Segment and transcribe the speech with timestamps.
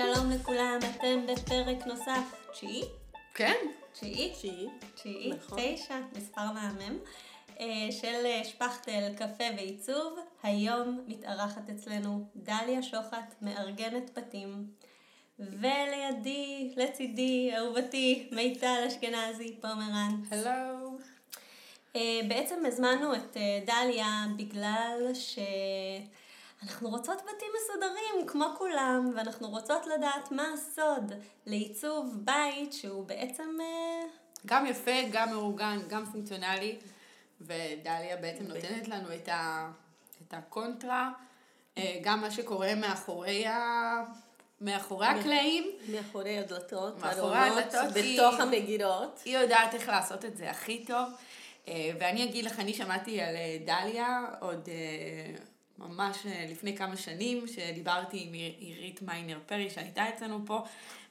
[0.00, 2.82] שלום לכולם, אתם בפרק נוסף, תשיעי?
[3.34, 3.54] כן.
[3.92, 4.32] תשיעי?
[4.32, 4.68] תשיעי.
[4.94, 5.58] תשיעי, נכון.
[5.62, 6.98] תשע, מספר מהמם,
[7.60, 10.18] אה, של אה, שפכטל קפה ועיצוב.
[10.42, 14.66] היום מתארחת אצלנו דליה שוחט, מארגנת בתים.
[15.38, 20.32] ולידי, לצידי, אהובתי, מיטל אשכנזי, פומרנץ.
[20.32, 20.98] הלו.
[21.96, 25.10] אה, בעצם הזמנו את דליה בגלל
[26.60, 31.12] שאנחנו רוצות בתים מסודרים כמו כולם, ואנחנו רוצות לדעת מה הסוד
[31.46, 33.58] לעיצוב בית שהוא בעצם...
[33.60, 34.02] אה,
[34.46, 36.78] גם יפה, גם מאורגן, גם פונקציונלי,
[37.40, 39.70] ודליה בעצם נותנת לנו את, ה,
[40.22, 41.10] את הקונטרה,
[41.78, 44.04] אה, גם מה שקורה מאחורי, ה,
[44.60, 45.64] מאחורי הקלעים.
[45.88, 49.22] מאחורי הדלתות, מאחורי הדלתות, בתוך המגירות.
[49.24, 51.08] היא יודעת איך לעשות את זה הכי טוב.
[51.68, 54.68] אה, ואני אגיד לך, אני שמעתי על דליה עוד
[55.80, 60.62] ממש אה, לפני כמה שנים, שדיברתי עם עיר- עירית מיינר פרי שהייתה אצלנו פה,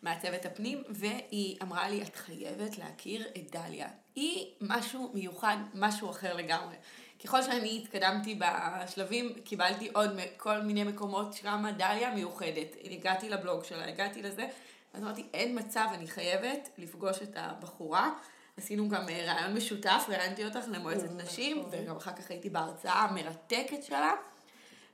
[0.03, 3.87] מעצבת הפנים, והיא אמרה לי, את חייבת להכיר את דליה.
[4.15, 6.75] היא משהו מיוחד, משהו אחר לגמרי.
[7.23, 12.75] ככל שאני התקדמתי בשלבים, קיבלתי עוד מ- כל מיני מקומות שמה דליה מיוחדת.
[12.91, 14.47] הגעתי לבלוג שלה, הגעתי לזה,
[14.93, 18.11] אז אמרתי, אין מצב, אני חייבת לפגוש את הבחורה.
[18.57, 23.83] עשינו גם אה, רעיון משותף, ראיינתי אותך למועצת נשים, וגם אחר כך הייתי בהרצאה המרתקת
[23.83, 24.11] שלה,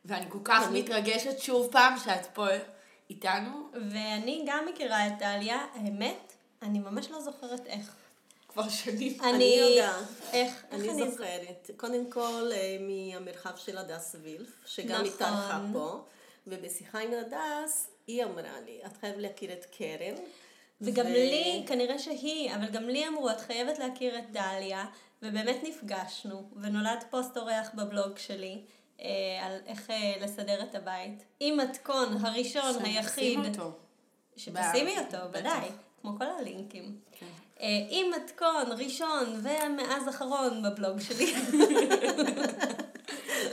[0.05, 2.45] ואני כל כך מתרגשת שוב פעם שאת פה
[3.09, 7.95] איתנו, ואני גם מכירה את דליה, האמת, אני ממש לא זוכרת איך.
[8.47, 9.17] כבר שנים.
[9.23, 10.05] אני יודעת.
[10.33, 10.63] איך?
[10.71, 11.69] איך אני זוכרת.
[11.77, 15.07] קודם כל אה, מהמרחב של הדס וילף, שגם נכון.
[15.07, 16.03] התארחה פה,
[16.47, 20.15] ובשיחה עם הדס, היא אמרה לי, את חייבת להכיר את קרן.
[20.81, 24.85] וגם ו- לי, כנראה שהיא, אבל גם לי אמרו, את חייבת להכיר את דליה,
[25.21, 28.61] ובאמת נפגשנו, ונולד פוסט אורח בבלוג שלי,
[29.41, 33.71] על איך אה, לסדר את הבית, עם מתכון הראשון, היחיד, אותו.
[34.37, 35.17] שתשימי אותו.
[35.33, 35.69] ודאי,
[36.01, 36.97] כמו כל הלינקים.
[37.11, 37.25] כן.
[37.61, 41.27] אה, עם מתכון ראשון ומאז אחרון בבלוג שלי,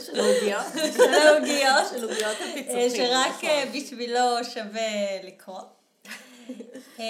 [0.05, 0.65] של העוגיות.
[0.93, 2.89] של העוגיות, של עוגיות אה, הפיצוחים.
[2.89, 3.49] שרק נכון.
[3.49, 5.61] אה, בשבילו שווה לקרוא.
[6.99, 7.05] אה,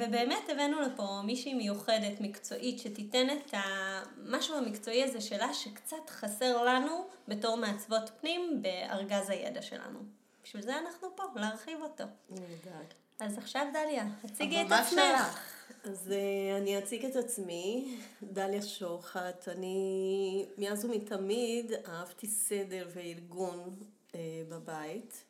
[0.00, 7.06] ובאמת הבאנו לפה מישהי מיוחדת, מקצועית, שתיתן את המשהו המקצועי הזה שלה, שקצת חסר לנו
[7.28, 9.98] בתור מעצבות פנים בארגז הידע שלנו.
[10.44, 12.04] בשביל זה אנחנו פה, להרחיב אותו.
[12.30, 12.94] יודעת.
[13.20, 14.90] אז עכשיו דליה, הציגי את הבמה עצמך.
[14.90, 15.56] שלך.
[15.84, 19.48] אז אה, אני אציג את עצמי, דליה שוחט.
[19.48, 23.76] אני מאז ומתמיד אהבתי סדר וארגון
[24.14, 25.24] אה, בבית,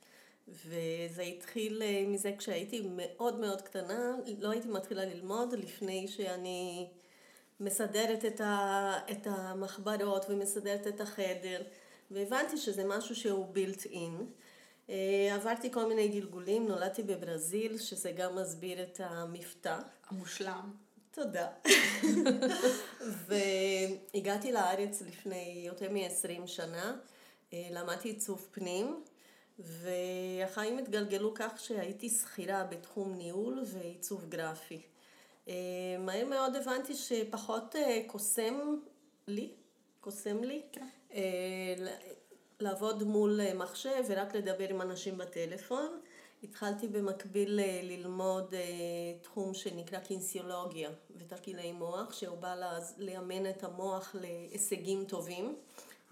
[0.49, 6.89] וזה התחיל אה, מזה כשהייתי מאוד מאוד קטנה, לא הייתי מתחילה ללמוד לפני שאני
[7.61, 11.63] מסדרת את, ה, את המחברות ומסדרת את החדר,
[12.11, 14.23] והבנתי שזה משהו שהוא built in.
[14.91, 19.79] אה, עברתי כל מיני גלגולים, נולדתי בברזיל, שזה גם מסביר את המבטא.
[20.09, 20.73] המושלם.
[21.11, 21.49] תודה.
[24.15, 26.97] והגעתי לארץ לפני יותר מ-20 שנה,
[27.53, 29.03] אה, למדתי עיצוב פנים,
[29.59, 34.83] והחיים התגלגלו כך שהייתי שכירה בתחום ניהול ועיצוב גרפי.
[35.49, 35.55] אה,
[35.99, 38.55] מהר מאוד הבנתי שפחות אה, קוסם
[39.29, 39.51] לי,
[40.01, 40.63] קוסם לי,
[41.15, 41.21] אה,
[41.79, 41.89] ל-
[42.61, 46.01] לעבוד מול אה, מחשב ורק לדבר עם אנשים בטלפון.
[46.43, 48.61] התחלתי במקביל אה, ללמוד אה,
[49.23, 52.55] תחום שנקרא קינסיולוגיה ותרגילי מוח, שהוא בא
[52.99, 55.57] לאמן את המוח להישגים טובים,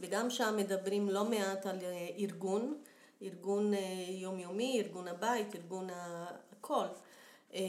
[0.00, 2.78] וגם שם מדברים לא מעט על אה, ארגון,
[3.22, 6.86] ארגון אה, יומיומי, ארגון הבית, ארגון הכל.
[7.54, 7.60] אה,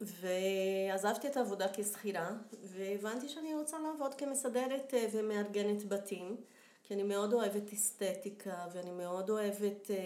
[0.00, 2.30] ועזבתי את העבודה כשכירה,
[2.62, 6.36] והבנתי שאני רוצה לעבוד כמסדרת אה, ומארגנת בתים,
[6.82, 9.96] כי אני מאוד אוהבת אסתטיקה, ואני מאוד אוהבת אה,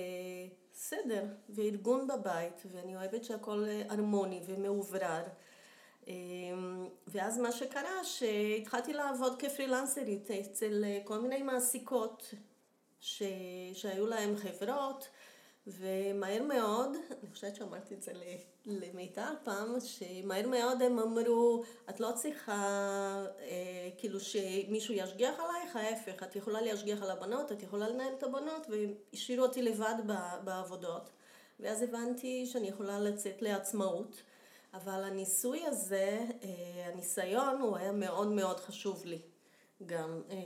[0.75, 5.23] סדר וארגון בבית, ואני אוהבת שהכל הרמוני ומאוברר.
[6.09, 6.13] אה,
[7.07, 12.35] ואז מה שקרה, שהתחלתי לעבוד כפרילנסרית אצל כל מיני מעסיקות
[13.03, 13.23] ש...
[13.75, 15.09] שהיו להם חברות,
[15.67, 18.13] ומהר מאוד, אני חושבת שאמרתי את זה
[18.67, 22.55] למיטל פעם, שמהר מאוד הם אמרו, את לא צריכה
[23.41, 28.23] אה, כאילו שמישהו ישגיח עלייך, ההפך, את יכולה להשגיח על הבנות, את יכולה לנהל את
[28.23, 29.95] הבנות, והשאירו אותי לבד
[30.45, 31.11] בעבודות.
[31.61, 34.23] ואז הבנתי שאני יכולה לצאת לעצמאות,
[34.75, 39.32] אבל הניסוי הזה, אה, הניסיון, הוא היה מאוד מאוד חשוב לי.
[39.87, 40.37] גם אה,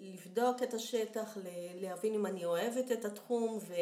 [0.00, 3.74] לבדוק את השטח, ל- להבין אם אני אוהבת את התחום ו-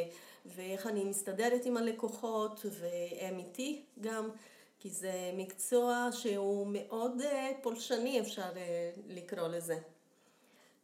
[0.47, 4.31] ואיך אני מסתדרת עם הלקוחות והם איתי גם,
[4.79, 9.79] כי זה מקצוע שהוא מאוד אה, פולשני אפשר אה, לקרוא לזה.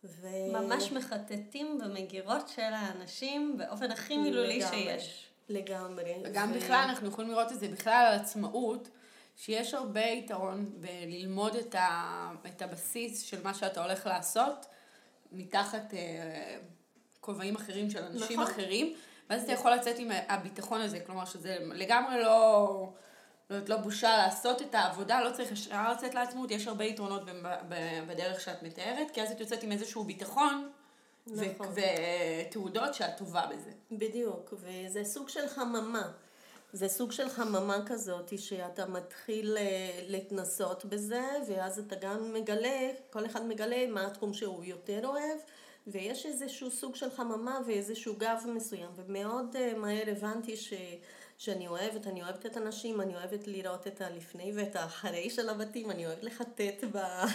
[0.05, 0.27] ו...
[0.53, 4.77] ממש מחטטים במגירות של האנשים באופן הכי מילולי לגמרי.
[4.77, 5.27] שיש.
[5.49, 6.15] לגמרי.
[6.25, 8.89] וגם בכלל, אנחנו יכולים לראות את זה בכלל על עצמאות,
[9.41, 14.67] שיש הרבה יתרון בללמוד את, ה, את הבסיס של מה שאתה הולך לעשות,
[15.33, 16.59] מתחת אה,
[17.21, 18.53] כובעים אחרים של אנשים נכון.
[18.53, 18.95] אחרים,
[19.31, 22.93] ואז אתה יכול לצאת עם הביטחון הזה, כלומר שזה לגמרי לא...
[23.51, 27.23] לא, לא בושה לעשות את העבודה, לא צריך ישר לצאת לעצמאות, יש הרבה יתרונות
[28.07, 30.71] בדרך שאת מתארת, כי אז את יוצאת עם איזשהו ביטחון
[31.27, 31.67] נכון.
[31.75, 33.71] ותעודות שאת טובה בזה.
[33.93, 36.13] בדיוק, וזה סוג של חממה.
[36.73, 43.27] זה סוג של חממה כזאת, שאתה מתחיל אה, להתנסות בזה, ואז אתה גם מגלה, כל
[43.27, 45.39] אחד מגלה מה התחום שהוא יותר אוהב,
[45.87, 50.73] ויש איזשהו סוג של חממה ואיזשהו גב מסוים, ומאוד אה, מהר הבנתי ש...
[51.41, 55.91] שאני אוהבת, אני אוהבת את הנשים, אני אוהבת לראות את הלפני ואת האחרי של הבתים,
[55.91, 56.85] אני אוהבת לחטט.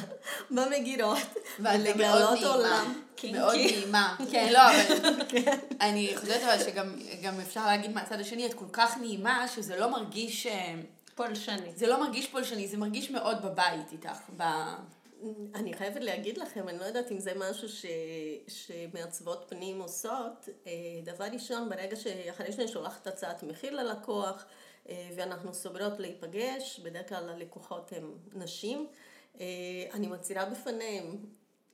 [0.55, 1.17] במגירות,
[1.59, 2.43] ולגלות.
[2.43, 3.01] עולם.
[3.33, 4.15] מאוד נעימה.
[4.31, 4.95] כן, לא, אבל
[5.81, 9.91] אני חושבת אבל שגם גם אפשר להגיד מהצד השני, את כל כך נעימה, שזה לא
[9.91, 10.75] מרגיש, אה,
[11.15, 11.71] פולשני.
[11.75, 14.17] זה לא מרגיש פולשני, זה מרגיש מאוד בבית איתך.
[15.55, 17.85] אני חייבת להגיד לכם, אני לא יודעת אם זה משהו ש...
[18.47, 20.49] שמעצבות פנים עושות.
[20.67, 20.71] אה,
[21.03, 24.45] דבר ראשון, ברגע שאחרי שאני שולחת הצעת מחיר ללקוח,
[24.89, 28.87] אה, ואנחנו סוגרות להיפגש, בדרך כלל הלקוחות הם נשים,
[29.39, 29.45] אה,
[29.93, 31.17] אני מצהירה בפניהם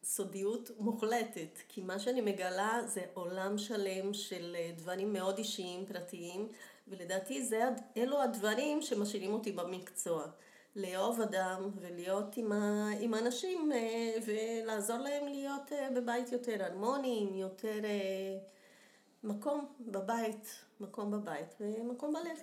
[0.04, 6.48] סודיות מוחלטת, כי מה שאני מגלה זה עולם שלם של דברים מאוד אישיים, פרטיים,
[6.88, 7.64] ולדעתי זה,
[7.98, 10.28] אלו הדברים שמשאירים אותי במקצוע.
[10.76, 17.28] לאהוב אדם ולהיות עם, ה, עם אנשים אה, ולעזור להם להיות אה, בבית יותר הרמוני,
[17.30, 18.38] עם יותר אה,
[19.24, 22.38] מקום בבית, מקום בבית ומקום בלב.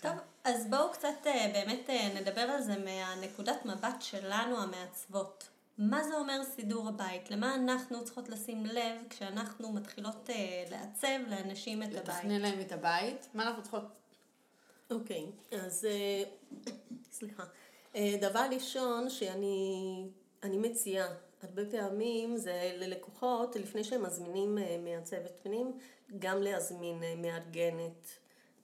[0.00, 0.12] טוב,
[0.44, 5.48] אז בואו קצת אה, באמת אה, נדבר על זה מהנקודת מבט שלנו המעצבות.
[5.78, 7.30] מה זה אומר סידור הבית?
[7.30, 12.08] למה אנחנו צריכות לשים לב כשאנחנו מתחילות אה, לעצב לאנשים את הבית?
[12.08, 13.28] לתכנן להם את הבית.
[13.34, 13.84] מה אנחנו צריכות?
[14.90, 16.22] אוקיי, אז אה,
[17.10, 17.44] סליחה.
[17.96, 20.08] אה, דבר ראשון שאני
[20.42, 21.08] אני מציעה,
[21.42, 25.78] הרבה פעמים זה ללקוחות, לפני שהם מזמינים אה, מעצבת פנים,
[26.18, 28.06] גם להזמין אה, מארגנת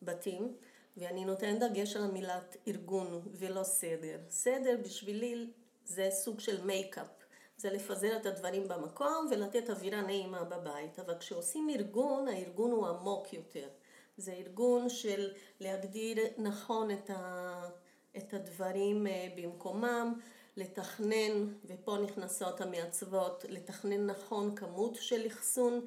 [0.03, 0.57] בתים,
[0.97, 4.19] ואני נותנת דגש על המילת ארגון ולא סדר.
[4.29, 5.51] סדר בשבילי
[5.85, 7.07] זה סוג של מייקאפ.
[7.59, 10.99] זה לפזר את הדברים במקום ולתת אווירה נעימה בבית.
[10.99, 13.69] אבל כשעושים ארגון, הארגון הוא עמוק יותר.
[14.17, 17.69] זה ארגון של להגדיר נכון את, ה,
[18.17, 20.21] את הדברים אה, במקומם,
[20.57, 25.81] לתכנן, ופה נכנסות המעצבות, לתכנן נכון כמות של אחסון.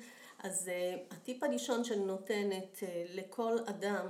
[0.44, 2.84] אז אה, הטיפ הראשון שאני נותנת אה,
[3.14, 4.08] לכל אדם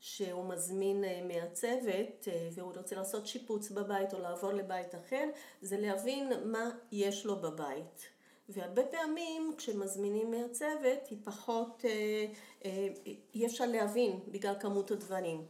[0.00, 5.24] שהוא מזמין אה, מעצבת אה, והוא רוצה לעשות שיפוץ בבית או לעבור לבית אחר,
[5.62, 8.14] זה להבין מה יש לו בבית.
[8.48, 12.26] והרבה פעמים כשמזמינים מעצבת היא פחות, אה,
[12.64, 12.88] אה,
[13.34, 15.46] אי אפשר להבין בגלל כמות הדברים.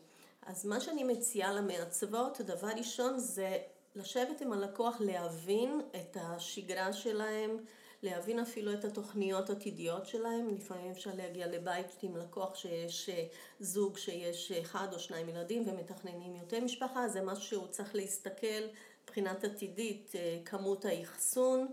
[0.47, 3.59] אז מה שאני מציעה למעצבות, דבר ראשון זה
[3.97, 7.57] לשבת עם הלקוח, להבין את השגרה שלהם,
[8.03, 10.49] להבין אפילו את התוכניות העתידיות שלהם.
[10.55, 13.27] לפעמים אפשר להגיע לבית עם לקוח שיש אה,
[13.61, 18.63] זוג שיש אחד או שניים ילדים ומתכננים יותר משפחה, זה משהו שהוא צריך להסתכל
[19.05, 21.67] מבחינת עתידית, אה, כמות האחסון.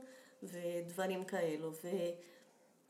[0.44, 1.74] ודברים כאלו.
[1.74, 1.88] ו...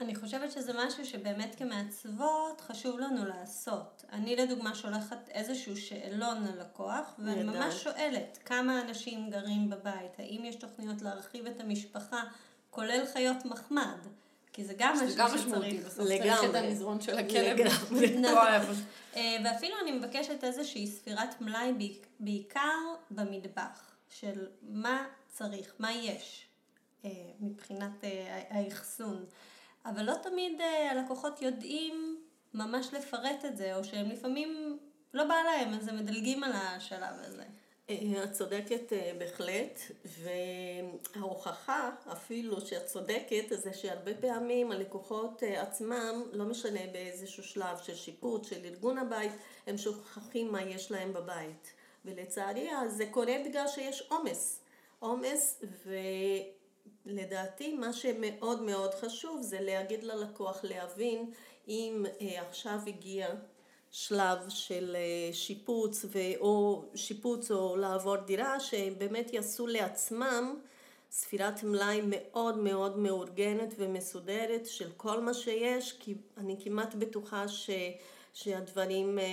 [0.01, 4.03] אני חושבת שזה משהו שבאמת כמעצבות חשוב לנו לעשות.
[4.11, 7.59] אני לדוגמה שולחת איזשהו שאלון ללקוח, ואני נהדר.
[7.59, 12.23] ממש שואלת כמה אנשים גרים בבית, האם יש תוכניות להרחיב את המשפחה,
[12.69, 13.97] כולל חיות מחמד.
[14.53, 15.45] כי זה גם זה משהו גם שצריך.
[15.47, 16.43] משמעותי, בסוף צריך.
[16.49, 17.57] את המזרון של הכלב.
[17.57, 18.07] לגמרי.
[19.15, 22.77] אה, ואפילו אני מבקשת איזושהי ספירת מלאי בעיק- בעיקר
[23.11, 26.45] במטבח, של מה צריך, מה יש
[27.05, 29.25] אה, מבחינת אה, האחסון.
[29.85, 32.21] אבל לא תמיד אה, הלקוחות יודעים
[32.53, 34.79] ממש לפרט את זה, או שהם לפעמים
[35.13, 37.43] לא בא להם, אז הם מדלגים על השלב הזה.
[37.89, 46.23] אה, את צודקת אה, בהחלט, וההוכחה אפילו שאת צודקת זה שהרבה פעמים הלקוחות אה, עצמם,
[46.31, 49.31] לא משנה באיזשהו שלב של שיפוט, של ארגון הבית,
[49.67, 51.73] הם שוכחים מה יש להם בבית.
[52.05, 54.59] ולצערי זה קורה בגלל שיש עומס.
[54.99, 55.61] עומס
[57.05, 61.31] ולדעתי מה שמאוד מאוד חשוב זה להגיד ללקוח להבין
[61.67, 63.27] אם אה, עכשיו הגיע
[63.91, 66.19] שלב של אה, שיפוץ ו...
[66.39, 70.59] או שיפוץ או לעבור דירה שבאמת יעשו לעצמם
[71.11, 77.69] ספירת מלאי מאוד מאוד מאורגנת ומסודרת של כל מה שיש כי אני כמעט בטוחה ש...
[78.33, 79.23] שהדברים אה,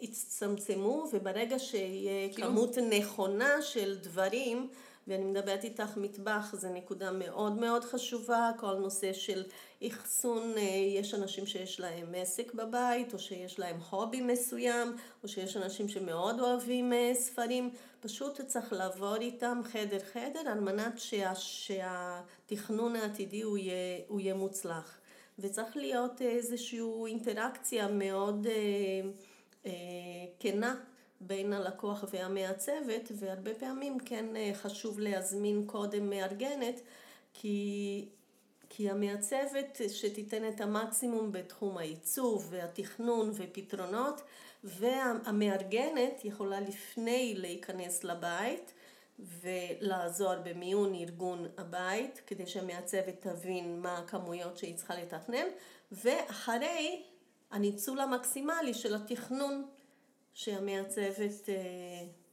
[0.00, 4.68] יצטמצמו וברגע שיהיה כאילו- כמות נכונה של דברים
[5.08, 9.44] ואני מדברת איתך מטבח, זה נקודה מאוד מאוד חשובה, כל נושא של
[9.86, 10.62] אחסון, אה,
[10.98, 16.40] יש אנשים שיש להם עסק בבית, או שיש להם הובי מסוים, או שיש אנשים שמאוד
[16.40, 17.70] אוהבים אה, ספרים,
[18.00, 24.34] פשוט צריך לעבור איתם חדר חדר על מנת שה, שהתכנון העתידי הוא יהיה, הוא יהיה
[24.34, 24.98] מוצלח.
[25.38, 28.52] וצריך להיות איזושהי אינטראקציה מאוד אה,
[29.66, 29.72] אה,
[30.40, 30.74] כנה
[31.20, 36.80] בין הלקוח והמעצבת, והרבה פעמים כן אה, חשוב להזמין קודם מארגנת,
[37.34, 38.08] כי,
[38.68, 44.20] כי המעצבת שתיתן את המקסימום בתחום העיצוב והתכנון ופתרונות,
[44.64, 48.72] והמארגנת יכולה לפני להיכנס לבית
[49.18, 55.46] ולעזור במיון ארגון הבית, כדי שהמעצבת תבין מה הכמויות שהיא צריכה לתכנן,
[55.92, 57.02] ואחרי
[57.50, 59.66] הניצול המקסימלי של התכנון
[60.36, 61.54] שהמעצבת אה,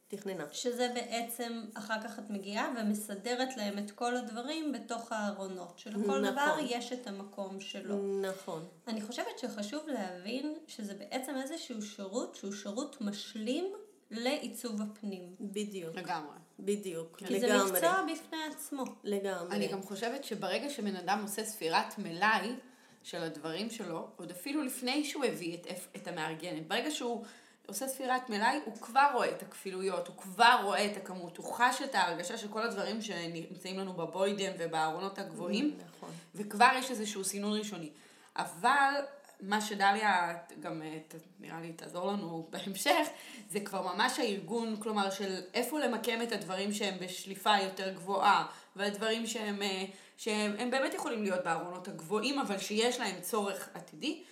[0.07, 0.45] תכננה.
[0.51, 5.79] שזה בעצם, אחר כך את מגיעה ומסדרת להם את כל הדברים בתוך הארונות.
[5.79, 6.25] שלכל נכון.
[6.25, 8.22] דבר יש את המקום שלו.
[8.22, 8.67] נכון.
[8.88, 13.74] אני חושבת שחשוב להבין שזה בעצם איזשהו שירות שהוא שירות משלים
[14.12, 15.36] לעיצוב הפנים.
[15.39, 15.95] בדיוק.
[15.95, 16.38] לגמרי.
[16.60, 17.67] בדיוק, כי לגמרי.
[17.67, 18.83] זה מקצוע בפני עצמו.
[19.03, 19.55] לגמרי.
[19.55, 22.55] אני גם חושבת שברגע שבן אדם עושה ספירת מלאי
[23.03, 27.25] של הדברים שלו, עוד אפילו לפני שהוא הביא את, את המארגנת, ברגע שהוא
[27.67, 31.82] עושה ספירת מלאי, הוא כבר רואה את הכפילויות, הוא כבר רואה את הכמות, הוא חש
[31.82, 36.10] את ההרגשה של כל הדברים שנמצאים לנו בבוידם ובארונות הגבוהים, נכון.
[36.36, 37.89] וכבר יש איזשהו סינון ראשוני.
[38.36, 38.93] אבל
[39.39, 40.98] מה שדליה גם אה,
[41.39, 43.08] נראה לי תעזור לנו בהמשך,
[43.50, 49.27] זה כבר ממש הארגון, כלומר של איפה למקם את הדברים שהם בשליפה יותר גבוהה, והדברים
[49.27, 49.86] שהם, אה,
[50.17, 54.24] שהם באמת יכולים להיות בארונות הגבוהים, אבל שיש להם צורך עתידי.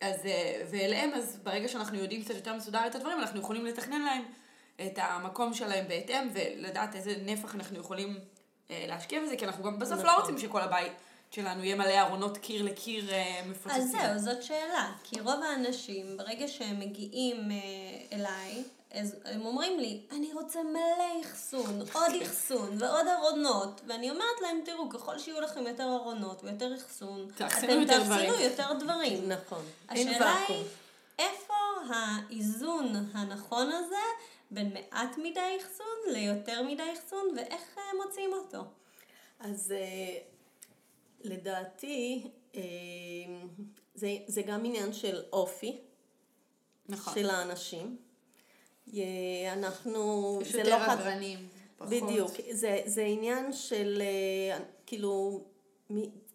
[0.00, 4.02] אז, אה, ואליהם, אז ברגע שאנחנו יודעים קצת יותר מסודר את הדברים, אנחנו יכולים לתכנן
[4.02, 4.22] להם
[4.86, 8.18] את המקום שלהם בהתאם, ולדעת איזה נפח אנחנו יכולים
[8.70, 10.14] להשקיע בזה, כי אנחנו גם בסוף לא נכון.
[10.14, 10.92] לא רוצים שכל הבית...
[11.30, 13.82] שלנו יהיה מלא ארונות קיר לקיר אה, מפוצצים.
[13.82, 14.92] אז זהו, זאת שאלה.
[15.04, 17.56] כי רוב האנשים, ברגע שהם מגיעים אה,
[18.18, 24.40] אליי, אז הם אומרים לי, אני רוצה מלא אחסון, עוד אחסון ועוד ארונות, ואני אומרת
[24.42, 29.28] להם, תראו, ככל שיהיו לכם יותר ארונות ויותר אחסון, אתם תאחסנו יותר דברים.
[29.32, 29.64] נכון.
[29.88, 30.64] השאלה היא,
[31.18, 31.54] איפה
[31.88, 33.96] האיזון הנכון הזה
[34.50, 38.64] בין מעט מדי אחסון ליותר מדי אחסון, ואיך אה, מוצאים אותו?
[39.40, 39.74] אז
[41.20, 42.60] לדעתי, אה,
[43.94, 45.80] זה, זה גם עניין של אופי
[46.88, 47.14] נכון.
[47.14, 48.09] של האנשים.
[49.52, 50.38] אנחנו...
[50.42, 51.38] יש יותר לא אגרנים,
[51.76, 51.90] פחות.
[51.90, 52.30] בדיוק.
[52.50, 55.40] זה, זה עניין של, אה, כאילו,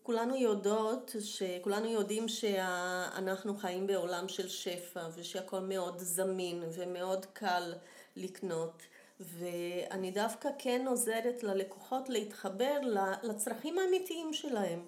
[0.03, 1.15] כולנו יודעות,
[1.61, 7.73] כולנו יודעים שאנחנו חיים בעולם של שפע ושהכול מאוד זמין ומאוד קל
[8.15, 8.81] לקנות.
[9.19, 12.79] ואני דווקא כן עוזרת ללקוחות להתחבר
[13.23, 14.79] לצרכים האמיתיים שלהם.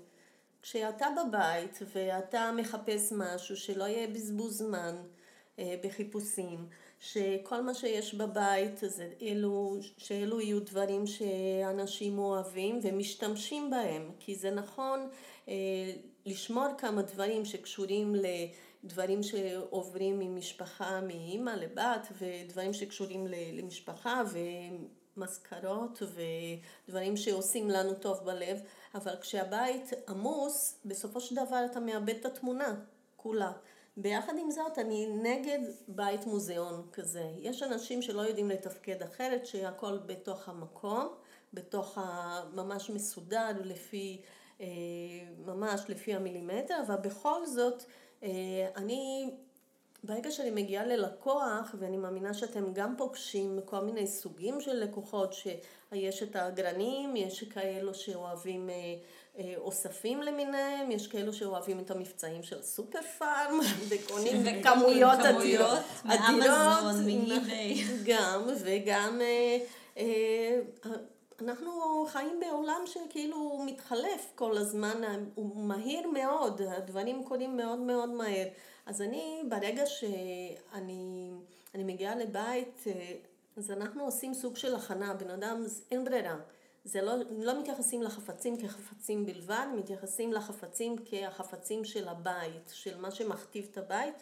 [0.62, 4.96] כשאתה בבית ואתה מחפש משהו שלא יהיה בזבוז זמן
[5.60, 6.68] אה, בחיפושים,
[7.00, 14.52] שכל מה שיש בבית זה אלו, שאלו יהיו דברים שאנשים אוהבים ומשתמשים בהם, כי זה
[14.52, 15.10] נכון
[15.48, 15.54] אה,
[16.26, 18.26] לשמור כמה דברים שקשורים ל...
[18.84, 24.24] דברים שעוברים ממשפחה, מאימא לבת, ודברים שקשורים למשפחה,
[25.18, 26.04] ומזכרות,
[26.88, 28.60] ודברים שעושים לנו טוב בלב,
[28.96, 32.76] אבל כשהבית עמוס, בסופו של דבר אתה מאבד את התמונה
[33.16, 33.52] כולה.
[34.00, 37.30] ביחד עם זאת, אני נגד בית מוזיאון כזה.
[37.38, 41.08] יש אנשים שלא יודעים לתפקד אחרת, שהכל בתוך המקום,
[41.54, 44.22] בתוך הממש מסודר, לפי,
[44.62, 44.68] אה,
[45.46, 47.84] ממש לפי המילימטר, אבל בכל זאת,
[48.24, 48.30] אה,
[48.76, 49.32] אני,
[50.04, 56.24] ברגע שאני מגיעה ללקוח, ואני מאמינה שאתם גם פוגשים כל מיני סוגים של לקוחות, שיש
[56.24, 58.76] את האגרנים, יש כאלו שאוהבים אה,
[59.58, 65.80] אוספים למיניהם, יש כאלו שאוהבים את המבצעים של סופר פארם, וקונים בכמויות אדירות.
[67.28, 67.84] מאיביי.
[68.10, 69.22] גם, וגם...
[71.42, 75.02] אנחנו חיים בעולם שכאילו מתחלף כל הזמן,
[75.36, 78.48] הוא מהיר מאוד, הדברים קורים מאוד מאוד מהר.
[78.86, 81.32] אז אני, ברגע שאני
[81.76, 82.84] אני מגיעה לבית,
[83.58, 86.36] אז אנחנו עושים סוג של הכנה, בן אדם, אין ברירה.
[86.88, 93.68] זה לא, לא מתייחסים לחפצים כחפצים בלבד, מתייחסים לחפצים כחפצים של הבית, של מה שמכתיב
[93.72, 94.16] את הבית.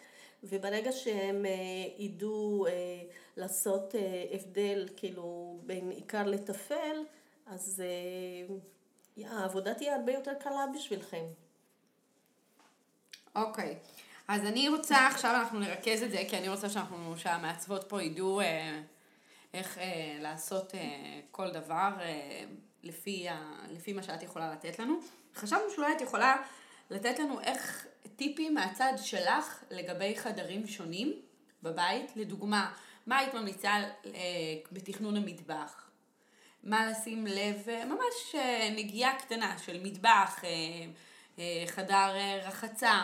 [0.44, 1.52] וברגע שהם אה,
[1.98, 2.72] ידעו אה,
[3.38, 7.04] לעשות אה, הבדל כאילו בין עיקר לטפל,
[7.46, 7.84] אז
[9.26, 11.26] העבודה תהיה הרבה יותר קלה בשבילכם.
[13.36, 13.78] אוקיי,
[14.28, 18.42] אז אני רוצה, עכשיו אנחנו נרכז את זה, כי אני רוצה שאנחנו, שהמעצבות פה ידעו
[19.56, 20.80] איך אה, לעשות אה,
[21.32, 22.44] כל דבר אה,
[22.84, 25.00] לפי, ה, לפי מה שאת יכולה לתת לנו.
[25.36, 26.36] חשבנו שאולי את יכולה
[26.90, 31.14] לתת לנו איך טיפים מהצד שלך לגבי חדרים שונים
[31.64, 32.12] בבית.
[32.16, 32.74] לדוגמה,
[33.08, 33.72] מה היית ממליצה
[34.06, 34.12] אה,
[34.72, 35.86] בתכנון המטבח?
[36.64, 40.42] מה לשים לב, אה, ממש אה, נגיעה קטנה של מטבח,
[41.40, 43.02] אה, חדר רחצה,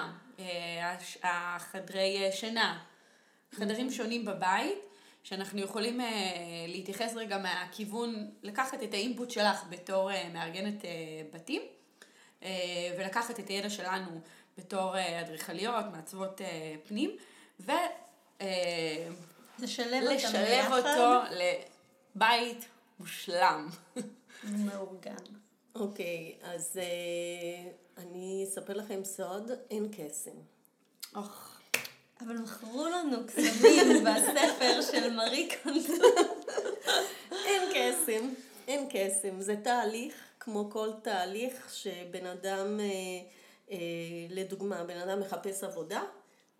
[1.23, 2.83] החדרי שינה,
[3.51, 4.79] חדרים שונים בבית,
[5.23, 6.07] שאנחנו יכולים אה,
[6.67, 10.89] להתייחס רגע מהכיוון, לקחת את האינפוט שלך בתור אה, מארגנת אה,
[11.33, 11.61] בתים,
[12.43, 12.49] אה,
[12.97, 14.21] ולקחת את הידע שלנו
[14.57, 17.11] בתור אדריכליות, מעצבות אה, פנים,
[17.59, 17.71] ו...
[18.41, 19.07] אה,
[19.59, 20.03] לשלב.
[20.71, 21.35] אותו
[22.15, 22.65] לבית
[22.99, 23.69] מושלם.
[24.43, 25.15] מאורגן.
[25.75, 30.31] אוקיי, אז אה, אני אספר לכם סוד, אין קסם.
[31.15, 31.60] אוח,
[32.25, 36.05] אבל מכרו לנו קסמים בספר של מארי קונדו.
[37.31, 38.29] אין קסם,
[38.67, 39.41] אין קסם.
[39.41, 42.85] זה תהליך, כמו כל תהליך שבן אדם, אה,
[43.71, 43.77] אה,
[44.29, 46.03] לדוגמה, בן אדם מחפש עבודה,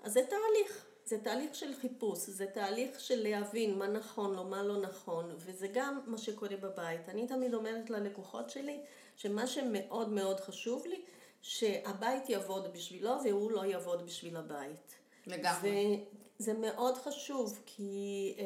[0.03, 0.85] אז זה תהליך.
[1.05, 5.67] זה תהליך של חיפוש, זה תהליך של להבין מה נכון לו, מה לא נכון, וזה
[5.73, 7.09] גם מה שקורה בבית.
[7.09, 8.79] אני תמיד אומרת ללקוחות שלי,
[9.17, 11.01] שמה שמאוד מאוד חשוב לי,
[11.41, 15.00] שהבית יעבוד בשבילו והוא לא יעבוד בשביל הבית.
[15.27, 15.99] לגמרי.
[16.39, 18.45] וזה מאוד חשוב, כי, אה,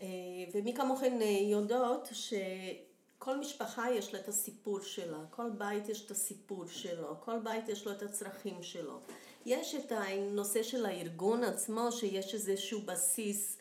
[0.00, 0.06] אה,
[0.54, 6.10] ומי כמוכן אה, יודעות שכל משפחה יש לה את הסיפור שלה, כל בית יש את
[6.10, 9.00] הסיפור שלו, כל בית יש לו את הצרכים שלו.
[9.46, 13.58] יש את הנושא של הארגון עצמו, שיש איזשהו בסיס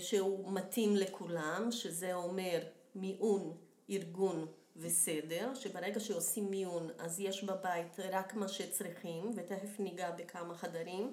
[0.00, 2.58] שהוא מתאים לכולם, שזה אומר
[2.94, 3.56] מיון,
[3.90, 4.46] ארגון
[4.76, 11.12] וסדר, שברגע שעושים מיון אז יש בבית רק מה שצריכים, ותכף ניגע בכמה חדרים.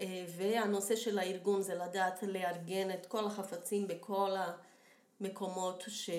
[0.00, 4.30] אה, והנושא של הארגון זה לדעת לארגן את כל החפצים בכל
[5.20, 6.10] המקומות ש...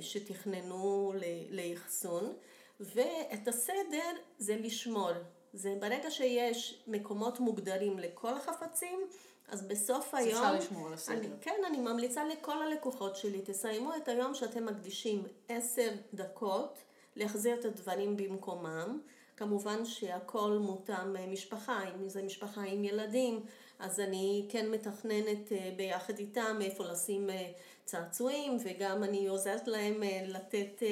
[0.00, 1.12] שתכננו
[1.50, 2.32] לאחסון,
[2.80, 5.10] ואת הסדר זה לשמור.
[5.52, 9.00] זה ברגע שיש מקומות מוגדרים לכל החפצים,
[9.48, 10.44] אז בסוף אז היום...
[10.44, 11.16] אפשר לשמור על הסדר.
[11.16, 16.78] אני, כן, אני ממליצה לכל הלקוחות שלי, תסיימו את היום שאתם מקדישים עשר דקות
[17.16, 19.00] להחזיר את הדברים במקומם.
[19.36, 23.40] כמובן שהכל מותאם אה, משפחה, אם זה משפחה עם ילדים,
[23.78, 27.50] אז אני כן מתכננת אה, ביחד איתם איפה לשים אה,
[27.84, 30.82] צעצועים, וגם אני עוזרת להם לתת,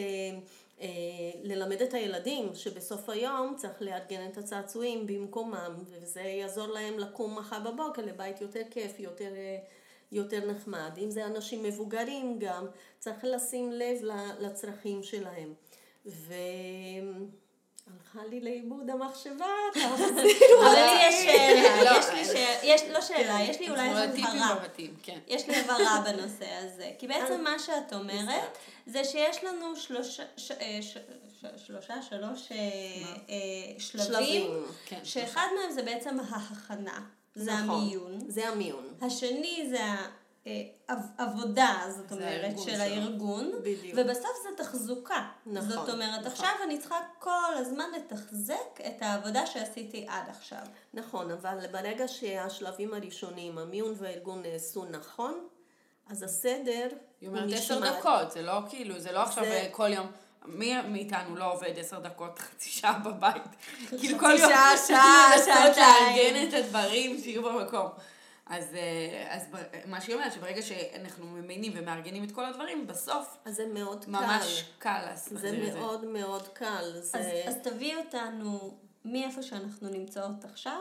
[1.43, 7.61] ללמד את הילדים שבסוף היום צריך לארגן את הצעצועים במקומם, וזה יעזור להם לקום מחר
[7.61, 9.33] בבוקר לבית יותר כיף, יותר...
[10.13, 10.91] יותר נחמד.
[10.99, 12.67] אם זה אנשים מבוגרים גם,
[12.99, 13.99] צריך לשים לב
[14.41, 15.55] לצרכים שלהם.
[17.87, 19.47] והלכה לי לאיבוד המחשבה,
[19.87, 24.15] אבל לי יש שאלה, לא, יש לי שאלה, יש, לא שאלה, יש לי אולי אנחנו
[24.15, 24.69] טיפים הבהרה.
[25.03, 25.19] כן.
[25.29, 26.91] יש לי הבהרה בנושא הזה.
[26.99, 30.23] כי בעצם מה שאת אומרת, זה שיש לנו שלושה,
[30.61, 30.81] אה,
[31.57, 32.57] שלושה, שלוש אה,
[33.29, 34.51] אה, שלבים,
[34.87, 37.01] כן, שאחד מהם זה בעצם ההכנה,
[37.35, 37.81] זה נכון.
[37.81, 38.19] המיון.
[38.29, 38.95] זה המיון.
[39.01, 39.81] השני זה
[40.89, 42.83] העבודה, זאת זה אומרת, של שלו.
[42.83, 43.95] הארגון, בדיוק.
[43.97, 45.29] ובסוף זה תחזוקה.
[45.47, 46.33] נכון, זאת אומרת, נכון.
[46.33, 48.55] עכשיו אני צריכה כל הזמן לתחזק
[48.87, 50.59] את העבודה שעשיתי עד עכשיו.
[50.95, 55.47] נכון, אבל ברגע שהשלבים הראשונים, המיון והארגון נעשו נכון,
[56.11, 56.89] אז הסדר
[57.21, 57.81] היא אומרת עשר.
[57.99, 60.07] דקות, זה לא כאילו, זה לא עכשיו זה- אה, כל יום.
[60.47, 63.43] מי מאיתנו לא עובד עשר דקות, חצי שעה בבית?
[64.01, 66.17] כאילו כל חצי יום שעה, שעה, לנסות שעתיים.
[66.35, 67.89] לארגן את הדברים שיהיו במקום.
[68.53, 69.43] אז, אה, אז
[69.87, 74.65] מה שהיא אומרת, שברגע שאנחנו ממיינים ומארגנים את כל הדברים, בסוף אז זה מאוד ממש
[74.79, 74.91] קל.
[74.91, 75.81] קל להחזיר זה את זה.
[75.81, 76.93] מאוד מאוד קל.
[76.95, 77.19] זה...
[77.19, 80.81] אז, אז תביאי אותנו מאיפה שאנחנו נמצאות עכשיו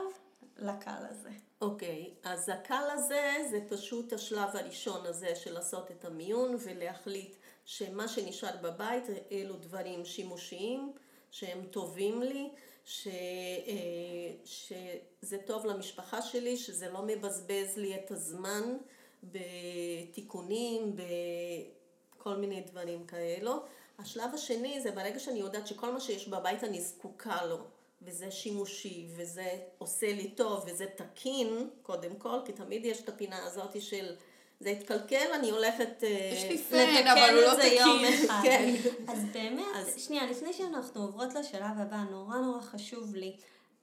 [0.57, 1.29] לקל הזה.
[1.61, 8.07] אוקיי, אז הקל הזה זה פשוט השלב הראשון הזה של לעשות את המיון ולהחליט שמה
[8.07, 10.93] שנשאר בבית אלו דברים שימושיים,
[11.31, 12.49] שהם טובים לי,
[12.85, 18.77] ש, אה, שזה טוב למשפחה שלי, שזה לא מבזבז לי את הזמן
[19.23, 23.63] בתיקונים, בכל מיני דברים כאלו.
[23.99, 27.57] השלב השני זה ברגע שאני יודעת שכל מה שיש בבית אני זקוקה לו.
[28.01, 33.45] וזה שימושי, וזה עושה לי טוב, וזה תקין, קודם כל, כי תמיד יש את הפינה
[33.45, 34.15] הזאת של
[34.61, 36.03] זה התקלקל, אני הולכת...
[36.03, 38.25] אה, יש לי פן, לתקן אבל הוא לא את זה יום תקין.
[38.25, 38.41] אחד.
[38.45, 38.73] כן.
[39.07, 43.35] אז באמת, אז- שנייה, לפני שאנחנו עוברות לשלב הבא, נורא נורא חשוב לי,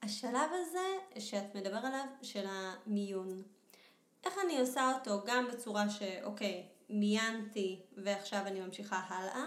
[0.03, 0.87] השלב הזה
[1.19, 3.41] שאת מדבר עליו, של המיון.
[4.25, 9.45] איך אני עושה אותו גם בצורה שאוקיי, מיינתי ועכשיו אני ממשיכה הלאה,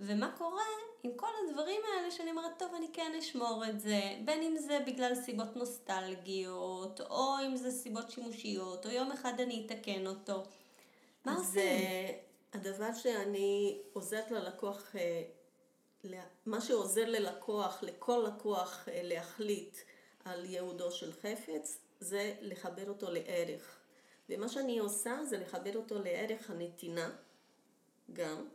[0.00, 0.64] ומה קורה
[1.02, 4.78] עם כל הדברים האלה שאני אומרת, טוב, אני כן אשמור את זה, בין אם זה
[4.86, 10.42] בגלל סיבות נוסטלגיות, או אם זה סיבות שימושיות, או יום אחד אני אתקן אותו.
[11.24, 11.62] מה עושים?
[11.62, 12.18] אה,
[12.52, 15.22] הדבר שאני עוזרת ללקוח, אה,
[16.46, 19.76] מה שעוזר ללקוח, לכל לקוח אה, להחליט
[20.24, 23.80] על ייעודו של חפץ, זה לחבר אותו לערך.
[24.28, 27.10] ומה שאני עושה זה לחבר אותו לערך הנתינה
[28.12, 28.48] גם,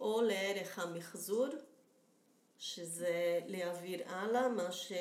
[0.00, 1.46] או לערך המחזור,
[2.58, 4.92] שזה להעביר הלאה, מה, ש,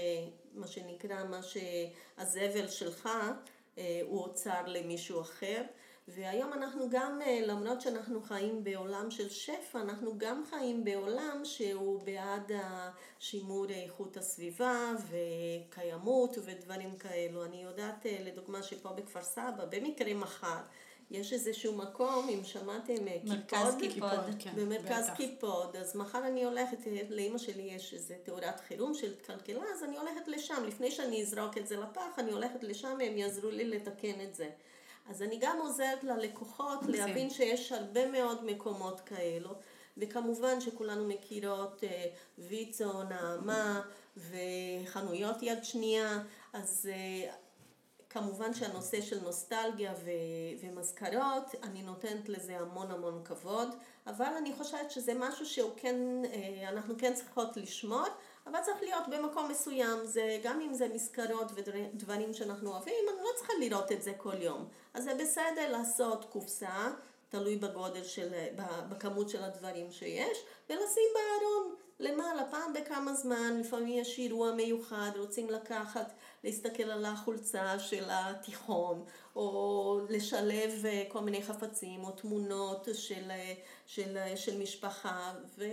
[0.53, 3.09] מה שנקרא, מה שהזבל שלך
[4.03, 5.63] הוא אוצר למישהו אחר.
[6.07, 12.01] והיום אנחנו גם, אה, למרות שאנחנו חיים בעולם של שפע, אנחנו גם חיים בעולם שהוא
[12.01, 12.51] בעד
[13.19, 17.45] שימור איכות הסביבה וקיימות ודברים כאלו.
[17.45, 20.61] אני יודעת אה, לדוגמה שפה בכפר סבא, במקרה מחר,
[21.11, 24.35] יש איזשהו מקום, אם שמעתם, אה, מרכז קיפוד, קיפוד.
[24.39, 25.17] כן, במרכז בטח.
[25.17, 26.77] קיפוד, אז מחר אני הולכת,
[27.09, 31.67] לאימא שלי יש איזה תאורת חירום שהתקלקלה, אז אני הולכת לשם, לפני שאני אזרוק את
[31.67, 34.49] זה לפח, אני הולכת לשם, הם יעזרו לי לתקן את זה.
[35.09, 36.79] אז אני גם עוזרת ללקוחות.
[36.87, 39.49] להבין שיש הרבה מאוד מקומות כאלו,
[39.97, 42.05] וכמובן שכולנו מכירות אה,
[42.37, 43.81] ויצו, נעמה
[44.17, 46.19] וחנויות יד שנייה,
[46.53, 47.33] אז אה,
[48.09, 50.09] כמובן שהנושא של נוסטלגיה ו-
[50.61, 53.67] ומזכרות, אני נותנת לזה המון המון כבוד,
[54.07, 58.05] אבל אני חושבת שזה משהו שהוא כן, אה, אנחנו כן צריכות לשמור,
[58.47, 63.29] אבל צריך להיות במקום מסוים, זה, גם אם זה מזכרות ודברים שאנחנו אוהבים, אני לא
[63.35, 64.67] צריכה לראות את זה כל יום.
[64.93, 66.89] אז זה בסדר לעשות קופסה,
[67.29, 68.29] תלוי בגודל של,
[68.89, 70.37] בכמות של הדברים שיש,
[70.69, 77.79] ולשים בארון למעלה, פעם בכמה זמן, לפעמים יש אירוע מיוחד, רוצים לקחת, להסתכל על החולצה
[77.79, 83.53] של התיכון, או לשלב אה, כל מיני חפצים, או תמונות של, אה,
[83.85, 85.65] של, אה, של משפחה, ו,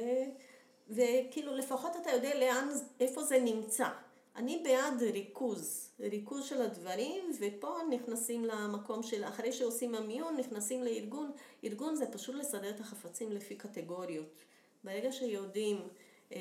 [0.90, 2.68] וכאילו לפחות אתה יודע לאן,
[3.00, 3.88] איפה זה נמצא.
[4.37, 11.33] אני בעד ריכוז, ריכוז של הדברים, ופה נכנסים למקום של, אחרי שעושים המיון, נכנסים לארגון.
[11.64, 14.42] ארגון זה פשוט לסדר את החפצים לפי קטגוריות.
[14.85, 15.88] ברגע שיודעים
[16.33, 16.38] אה,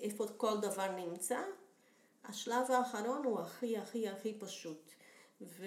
[0.00, 1.38] איפה כל דבר נמצא,
[2.24, 4.90] השלב האחרון הוא הכי הכי הכי פשוט.
[5.40, 5.66] ו...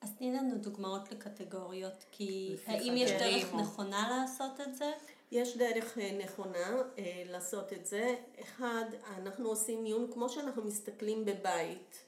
[0.00, 4.92] אז תני לנו דוגמאות לקטגוריות, כי האם יש דרך או- נכונה לעשות את זה?
[5.32, 8.14] יש דרך אה, נכונה אה, לעשות את זה.
[8.40, 8.84] אחד,
[9.16, 11.98] אנחנו עושים מיון כמו שאנחנו מסתכלים בבית,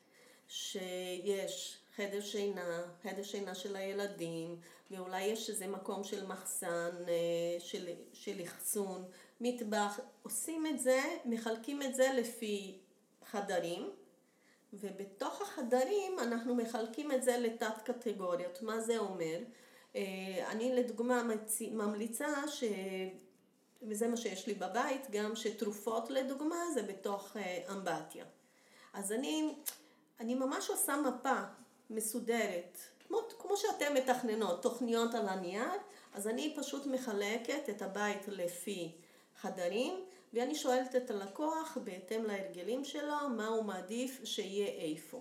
[0.49, 4.57] שיש חדר שינה, חדר שינה של הילדים,
[4.91, 9.05] ואולי יש איזה מקום של מחסן, אה, של, של אחסון,
[9.41, 10.01] מטבח.
[10.23, 12.79] עושים את זה, מחלקים את זה לפי
[13.25, 13.91] חדרים.
[14.73, 18.63] ובתוך החדרים אנחנו מחלקים את זה לתת קטגוריות.
[18.63, 19.39] מה זה אומר?
[19.99, 21.23] אה, אני לדוגמה
[21.73, 22.65] ממליצה ש...
[23.83, 28.25] וזה מה שיש לי בבית, גם שתרופות לדוגמה זה בתוך אה, אמבטיה.
[28.93, 29.55] אז אני,
[30.21, 31.41] אני ממש עושה מפה
[31.91, 35.71] מסודרת, כמו, כמו שאתן מתכננות, תוכניות על הנייר,
[36.15, 38.93] אז אני פשוט מחלקת את הבית לפי
[39.41, 45.21] חדרים, ואני שואלת את הלקוח בהתאם להרגלים שלו, מה הוא מעדיף שיהיה איפה.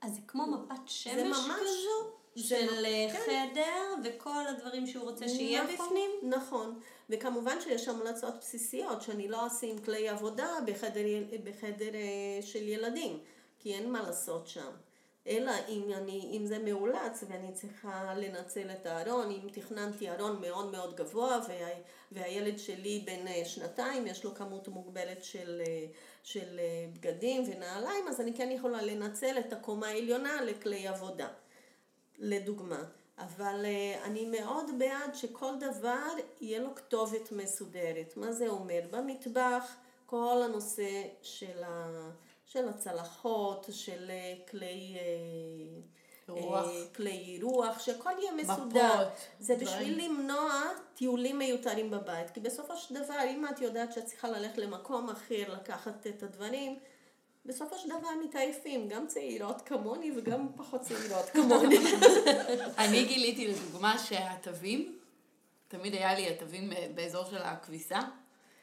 [0.00, 3.54] אז זה כמו מפת שמש כזו, של אה, כן.
[4.04, 6.10] וכל הדברים שהוא רוצה שיהיה נכון, בפנים?
[6.22, 11.04] נכון, וכמובן שיש המלצות בסיסיות, שאני לא אשים כלי עבודה בחדר,
[11.44, 13.18] בחדר אה, של ילדים,
[13.58, 14.70] כי אין מה לעשות שם.
[15.26, 20.72] אלא אם, אני, אם זה מאולץ ואני צריכה לנצל את הארון, אם תכננתי ארון מאוד
[20.72, 21.68] מאוד גבוה וה,
[22.12, 25.62] והילד שלי בן אה, שנתיים, יש לו כמות מוגבלת של,
[26.22, 26.60] של
[26.92, 31.28] בגדים ונעליים, אז אני כן יכולה לנצל את הקומה העליונה לכלי עבודה.
[32.18, 32.84] לדוגמה.
[33.18, 36.08] אבל uh, אני מאוד בעד שכל דבר
[36.40, 38.16] יהיה לו כתובת מסודרת.
[38.16, 38.80] מה זה אומר?
[38.90, 41.88] במטבח כל הנושא של, ה,
[42.46, 44.96] של הצלחות, של uh, כלי...
[44.96, 45.94] Uh,
[46.28, 46.66] רוח.
[46.96, 48.94] כלי אירוח, שהכל יהיה מסודר.
[48.94, 49.08] מפות,
[49.40, 49.78] זה דברים.
[49.78, 50.62] בשביל למנוע
[50.94, 52.30] טיולים מיותרים בבית.
[52.30, 56.78] כי בסופו של דבר, אם את יודעת שאת צריכה ללכת למקום אחר, לקחת את הדברים,
[57.46, 61.76] בסופו של דבר מתעייפים, גם צעירות כמוני וגם פחות צעירות כמוני.
[62.78, 64.98] אני גיליתי לדוגמה שהתווים,
[65.68, 67.98] תמיד היה לי התווים אה, באזור של הכביסה,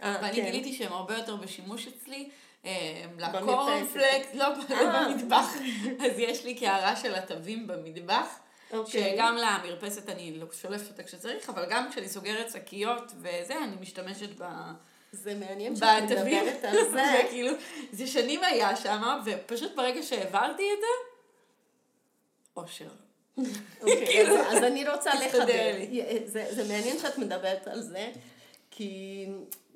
[0.01, 0.45] אה, ואני כן.
[0.45, 2.29] גיליתי שהם הרבה יותר בשימוש אצלי.
[2.65, 3.05] אה.
[3.17, 4.45] לקורנפלקס, לא.
[4.93, 5.53] במטבח,
[5.99, 8.39] אז יש לי קערה של התווים במטבח,
[8.73, 9.13] אוקיי.
[9.13, 14.29] שגם למרפסת אני לא שולפת אותה כשצריך, אבל גם כשאני סוגרת שקיות וזה, אני משתמשת
[14.37, 14.43] ב...
[15.11, 16.03] זה מעניין שאת.
[16.03, 16.91] מדברת על זה.
[16.91, 17.53] זה כאילו,
[17.91, 21.11] זה שנים היה שם, ופשוט ברגע שהעברתי את זה,
[22.57, 22.89] אושר.
[23.81, 25.71] אוקיי, אז, אז אני רוצה לחבר.
[25.77, 26.03] לי.
[26.25, 28.11] זה, זה מעניין שאת מדברת על זה,
[28.71, 29.25] כי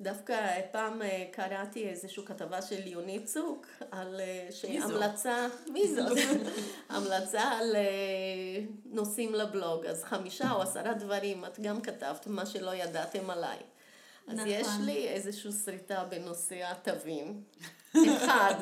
[0.00, 6.18] דווקא פעם אה, קראתי איזושהי כתבה של יוני צוק על אה, שהמלצה, מי זאת?
[6.88, 12.74] המלצה על אה, נושאים לבלוג, אז חמישה או עשרה דברים, את גם כתבת מה שלא
[12.74, 13.58] ידעתם עליי.
[14.28, 14.48] אז נכון.
[14.48, 17.40] יש לי איזושהי שריטה בנושא התווים.
[18.16, 18.54] אחד,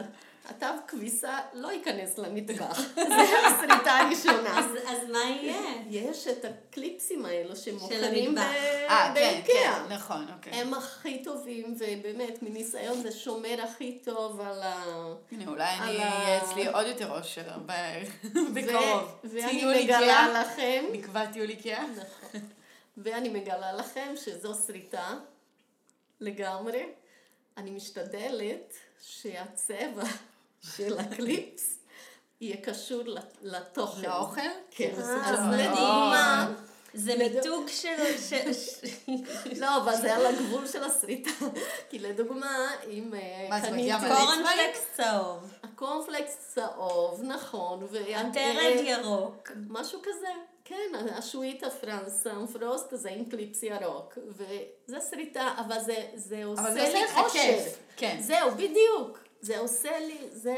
[0.49, 4.59] התו כביסה לא ייכנס למטבח, זו השריטה הראשונה.
[4.59, 5.61] אז, אז מה יהיה?
[5.91, 8.43] יש את הקליפסים האלו שמוכרים המטבח.
[8.91, 9.85] אה, כן, באיקאה.
[9.89, 10.53] כן, נכון, אוקיי.
[10.53, 15.05] הם הכי טובים, ובאמת, מניסיון זה שומר הכי טוב על ה...
[15.33, 18.03] הנה, אולי אני אהיה אצלי עוד יותר אושר ב-
[18.55, 19.19] בקרוב.
[19.25, 20.43] ו- ואני מגלה.
[20.43, 21.85] לכם, נקבע טיול איקאה.
[21.87, 22.41] נכון,
[22.97, 25.15] ואני מגלה לכם שזו שריטה
[26.21, 26.87] לגמרי.
[27.57, 30.03] אני משתדלת שהצבע
[30.77, 31.79] של הקליפס
[32.41, 34.03] יהיה קשור לת- לתוכן.
[34.03, 34.41] לאוכל?
[34.71, 35.61] כן, אה, אז מדהים.
[35.71, 36.53] לדוגמה,
[36.95, 37.95] זה מיתוג של...
[39.61, 41.31] לא, אבל זה על הגבול של השריטה.
[41.91, 43.83] כי לדוגמה, אם אה, מה, זה קניתי...
[43.83, 44.17] מגיע מלא?
[44.17, 47.87] קורנפלקס צהוב, הקורנפלקס צהוב, נכון.
[48.15, 49.51] הטרד ירוק.
[49.69, 50.29] משהו כזה.
[50.65, 54.19] כן, השואית הפרנסם פרוסט זה עם קליפס ירוק.
[54.29, 57.59] וזה שריטה, אבל זה, זה עושה אבל זה לך אושר.
[57.97, 58.17] כן.
[58.21, 59.19] זהו, בדיוק.
[59.41, 60.57] זה עושה לי, זה.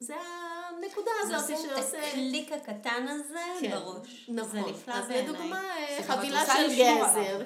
[0.00, 2.08] זה הנקודה זה הזאת עושה את שעושה...
[2.08, 4.26] הקליק הקטן הזה כן, בראש.
[4.28, 4.62] נכון.
[4.62, 5.28] זה נפלא אז בעיניי.
[5.28, 5.62] לדוגמה,
[5.98, 7.42] שגם את חבילה של גזר.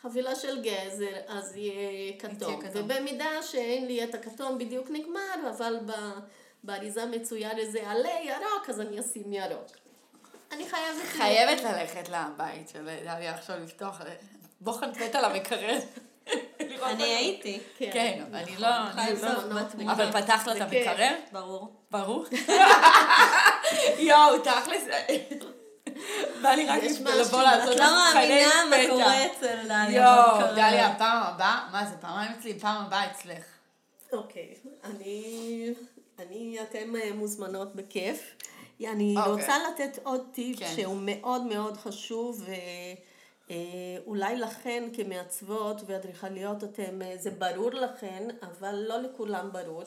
[0.00, 2.60] חבילה של גזר, אז יהיה כתום.
[2.72, 5.78] ובמידה שאין לי את הכתום בדיוק נגמר, אבל
[6.64, 9.66] באריזה מצויר איזה עלה ירוק, אז אני אשים ירוק.
[10.56, 11.08] אני חייבת...
[11.08, 14.00] חייבת ללכת לבית של דליה עכשיו לפתוח
[14.60, 15.78] בוחן פתע למקרר.
[16.60, 17.90] אני הייתי, כן.
[17.92, 18.68] כן, אבל אני לא...
[18.94, 19.92] חייב לא- לעשות בתמונה.
[19.92, 20.60] אבל פתחת לה את.
[20.60, 21.14] המקרר?
[21.32, 21.72] ברור.
[21.90, 22.24] ברור.
[23.98, 24.84] יואו, תכלס.
[26.42, 28.88] בא לי רק יש בשביל משהו, לבוא את לעשות את לך לא מאמינה מה פתע.
[28.90, 29.90] קורה אצל דליה.
[29.90, 30.54] יואו.
[30.54, 33.44] דליה, פעם הבאה, מה זה, פעמיים אצלי, פעם הבאה אצלך.
[34.12, 35.74] אוקיי, אני...
[36.18, 38.34] אני, אתם אה, מוזמנות בכיף.
[38.84, 39.32] אני אוקיי.
[39.32, 40.72] רוצה לתת עוד טיפ כן.
[40.76, 42.44] שהוא מאוד מאוד חשוב,
[43.50, 49.82] ואולי לכן כמעצבות ואדריכליות אתם, אה, זה ברור לכן, אבל לא לכולם ברור.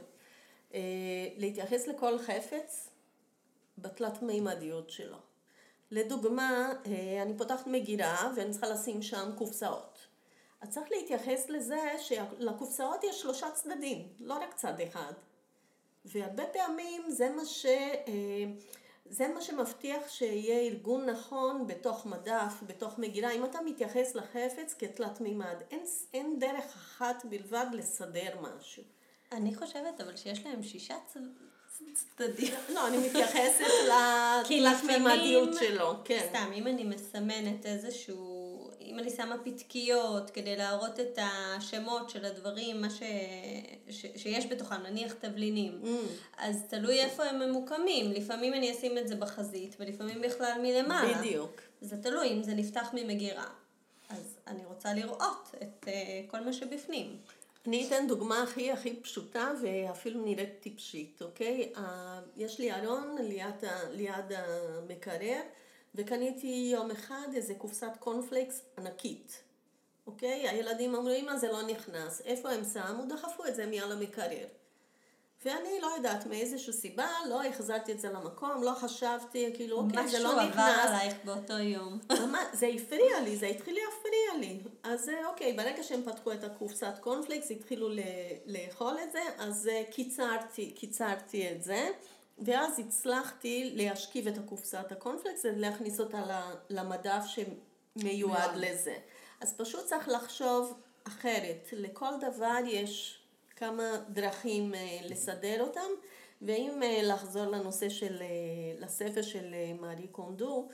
[0.74, 0.80] אה,
[1.38, 2.90] להתייחס לכל חפץ
[3.78, 5.18] בתלת מימדיות שלו.
[5.92, 10.00] לדוגמה, אה, אני פותחת מגירה ואני צריכה לשים שם קופסאות.
[10.62, 15.14] אז צריך להתייחס לזה שלקופסאות יש שלושה צדדים, לא רק צד אחד.
[16.06, 18.46] והרבה פעמים זה מה, ש, אה,
[19.06, 23.32] זה מה שמבטיח שיהיה ארגון נכון בתוך מדף, בתוך מגירה.
[23.32, 25.84] אם אתה מתייחס לחפץ כתלת מימד, אין,
[26.14, 28.84] אין דרך אחת בלבד לסדר משהו.
[29.32, 31.18] אני חושבת אבל שיש להם שישה צ-
[31.94, 32.54] צדדים.
[32.76, 33.64] לא, אני מתייחסת
[34.50, 36.26] לתלת מימדיות שלו, כן.
[36.30, 38.39] סתם, אם אני מסמנת איזשהו,
[38.90, 43.02] אם אני שמה פתקיות כדי להראות את השמות של הדברים, מה ש...
[43.90, 44.06] ש...
[44.16, 45.88] שיש בתוכם, נניח תבלינים, Mm.
[46.38, 48.12] אז תלוי איפה הם ממוקמים.
[48.12, 51.18] לפעמים אני אשים את זה בחזית, ולפעמים בכלל מלמעלה.
[51.18, 51.62] בדיוק.
[51.82, 53.46] זה תלוי אם זה נפתח ממגירה.
[54.10, 57.18] אז אני רוצה לראות את uh, כל מה שבפנים.
[57.68, 61.74] אני אתן דוגמה הכי הכי פשוטה ואפילו נראית טיפשית, אוקיי?
[61.78, 65.42] אה, יש לי ארון ליד, ליד המקרר
[65.96, 69.44] וקניתי יום אחד איזה קופסת קורנפלקס ענקית,
[70.08, 70.50] אוקיי?
[70.50, 73.06] הילדים אמרו, אמא זה לא נכנס, איפה הם שמו?
[73.10, 74.46] דחפו את זה מעל המקרר.
[75.46, 80.20] ואני לא יודעת מאיזושהי סיבה, לא החזרתי את זה למקום, לא חשבתי, כאילו, אוקיי, זה
[80.20, 80.60] לא משהו נכנס.
[80.60, 82.00] עבר עלייך באותו יום.
[82.12, 84.60] ממש, זה הפריע לי, זה התחיל להפריע לי.
[84.84, 87.90] אז אה, אוקיי, ברגע שהם פתחו את הקופסת קורנפלקס, התחילו
[88.46, 91.90] לאכול את זה, אז אה, קיצרתי, קיצרתי את זה,
[92.46, 97.58] ואז הצלחתי להשכיב את הקופסת הקורנפלקס ולהכניס אותה למדף שמיועד
[97.96, 98.56] מיועד.
[98.56, 98.96] לזה.
[99.42, 101.68] אז פשוט צריך לחשוב אחרת.
[101.72, 103.20] לכל דבר יש
[103.56, 105.90] כמה דרכים אה, לסדר אותם,
[106.42, 108.28] ואם אה, לחזור לנושא של, אה,
[108.80, 110.68] לספר של מארי קונדו,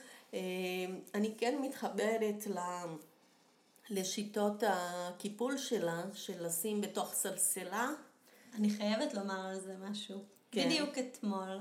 [1.14, 2.60] אני כן מתחברת ל...
[3.90, 7.90] לשיטות הקיפול שלה, של לשים בתוך סלסלה.
[8.54, 10.35] אני חייבת לומר על זה משהו.
[10.56, 10.70] כן.
[10.70, 11.60] בדיוק אתמול,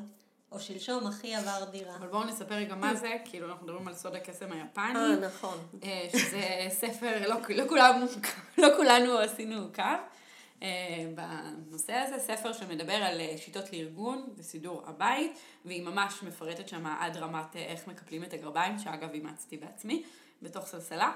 [0.53, 1.97] או שלשום, אחי עבר דירה.
[1.97, 4.97] אבל בואו נספר רגע מה זה, כאילו אנחנו מדברים על סוד הקסם היפני.
[4.97, 5.59] אה, נכון.
[5.83, 8.07] אה, שזה ספר, לא, לא, כולם,
[8.63, 9.83] לא כולנו עשינו קו.
[10.63, 16.87] אה, בנושא הזה, ספר שמדבר על אה, שיטות לארגון וסידור הבית, והיא ממש מפרטת שם
[16.87, 20.03] עד רמת איך מקפלים את הגרביים, שאגב אימצתי בעצמי,
[20.43, 21.13] בתוך סלסלה.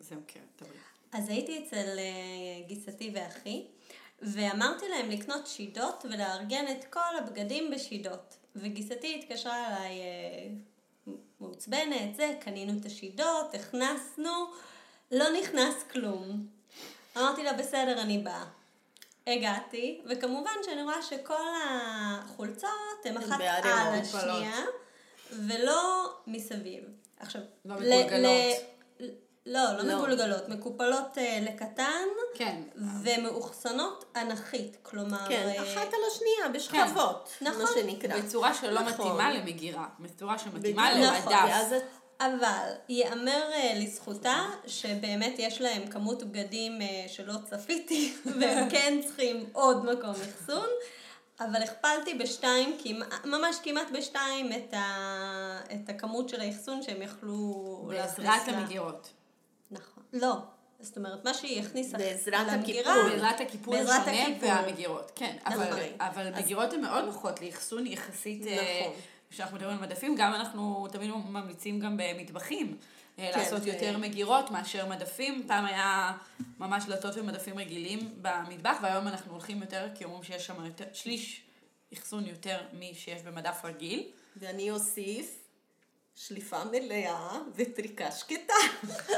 [0.00, 0.76] זהו, כן, תבואי.
[1.12, 1.98] אז הייתי אצל
[2.66, 3.66] גיסתי ואחי,
[4.24, 8.36] ואמרתי להם לקנות שידות ולארגן את כל הבגדים בשידות.
[8.56, 14.46] וגיסתי התקשרה אליי אה, מעוצבנת, זה, קנינו את השידות, הכנסנו.
[15.12, 16.46] לא נכנס כלום.
[17.16, 18.44] אמרתי לה, בסדר, אני באה.
[19.26, 21.34] הגעתי, וכמובן שאני רואה שכל
[21.70, 22.70] החולצות
[23.04, 23.94] הן אחת על.
[24.00, 24.64] השנייה,
[25.32, 26.84] ולא מסביב.
[27.18, 27.74] עכשיו, לא.
[27.80, 28.73] ל-
[29.46, 29.96] לא, לא לא.
[29.96, 32.04] מקולגלות, מקופלות אה, לקטן,
[32.34, 32.62] כן.
[33.02, 35.28] ומאוחסנות אנכית, כלומר...
[35.28, 37.62] כן, אה, אחת על השנייה, בשכבות, נכון.
[37.62, 38.20] מה שנקרא.
[38.20, 39.06] בצורה שלא נכון.
[39.06, 41.18] מתאימה למגירה, בצורה שמתאימה בדיוק, למדף.
[41.18, 41.82] נכון, ואז את
[42.20, 49.46] אבל ייאמר אה, לזכותה שבאמת יש להם כמות בגדים אה, שלא צפיתי, והם כן צריכים
[49.52, 50.66] עוד מקום אחסון,
[51.40, 52.76] אבל הכפלתי בשתיים,
[53.24, 58.58] ממש כמעט בשתיים את, ה, את הכמות של האחסון שהם יכלו בעזרת להכניס לה.
[58.58, 59.12] המגירות.
[60.14, 60.36] לא.
[60.80, 62.94] זאת אומרת, מה שהיא הכניסה בעזרת למגירה.
[63.10, 64.48] בעזרת הקיפול בעזרת הקיפול.
[64.48, 65.36] והמגירות, כן.
[65.46, 65.82] אבל.
[66.00, 68.94] אבל מגירות הן מאוד נוחות לאחסון יחסית, אה, נכון.
[69.30, 72.76] כשאנחנו מדברים על מדפים, גם אנחנו תמיד ממליצים גם במטבחים.
[73.18, 75.44] אה, כן, לעשות זה- יותר מגירות מאשר מדפים.
[75.46, 76.12] פעם היה
[76.58, 81.42] ממש דלתות ומדפים רגילים במטבח, והיום אנחנו הולכים יותר, כי אומרים שיש שם יותר, שליש
[81.94, 84.02] אחסון יותר משיש במדף רגיל.
[84.36, 85.43] ואני אוסיף
[86.14, 88.54] שליפה מלאה וטריקה שקטה.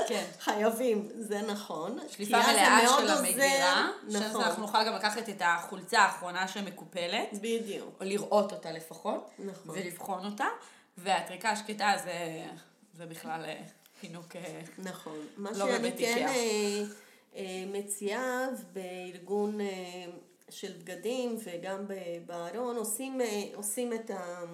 [0.09, 0.25] כן.
[0.45, 1.99] חייבים, זה נכון.
[2.09, 3.09] שליפה מלאה של.
[3.09, 7.97] המגירה, נכון, שאנחנו נוכל גם לקחת את החולצה האחרונה שמקופלת, בדיוק.
[8.01, 9.75] או לראות אותה לפחות, נכון.
[9.79, 10.47] ולבחון אותה,
[10.99, 12.47] והטריקה השקטה זה,
[12.95, 13.63] זה בכלל אה,
[14.01, 14.37] פינוק...
[14.37, 15.19] אה, נכון.
[15.37, 16.35] מה לא שאני בבית כן איקאה.
[16.35, 16.83] אה,
[17.37, 19.67] אה, מציעה בארגון אה,
[20.51, 21.85] של בגדים וגם
[22.27, 24.45] בארון עושים, אה, עושים את, ה,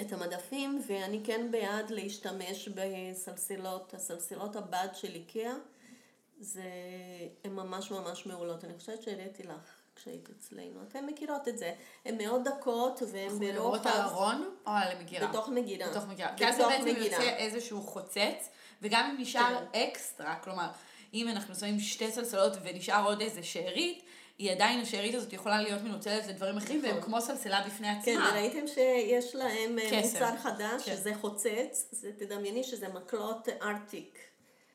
[0.00, 5.52] את המדפים ואני כן בעד להשתמש בסלסילות, הסלסילות הבד של איקאה
[6.40, 6.62] זה,
[7.44, 8.64] הן ממש ממש מעולות.
[8.64, 10.82] אני חושבת שהראיתי לך כשהיית אצלנו.
[10.88, 11.74] אתן מכירות את זה.
[12.04, 14.14] הן מאוד דקות והן אנחנו מדברות על ברוחב.
[14.14, 15.28] ארון או על מגירה?
[15.28, 15.90] בתוך מגירה.
[15.90, 16.36] בתוך מגירה.
[16.36, 16.86] כי אז בעצם.
[16.86, 18.48] יוצא איזשהו חוצץ,
[18.82, 19.78] וגם אם נשאר כן.
[19.78, 20.70] אקסטרה, כלומר,
[21.14, 24.02] אם אנחנו שמים שתי סלסלות ונשאר עוד איזה שארית,
[24.40, 28.30] היא עדיין, השארית הזאת יכולה להיות מנוצלת לדברים אחרים, והם כמו סלסלה בפני כן, עצמה.
[28.32, 30.00] וראיתם שיש להם אה.
[30.02, 30.96] מוצר חדש, כן.
[30.96, 34.18] שזה חוצץ, זה תדמייני שזה מקלות ארטיק,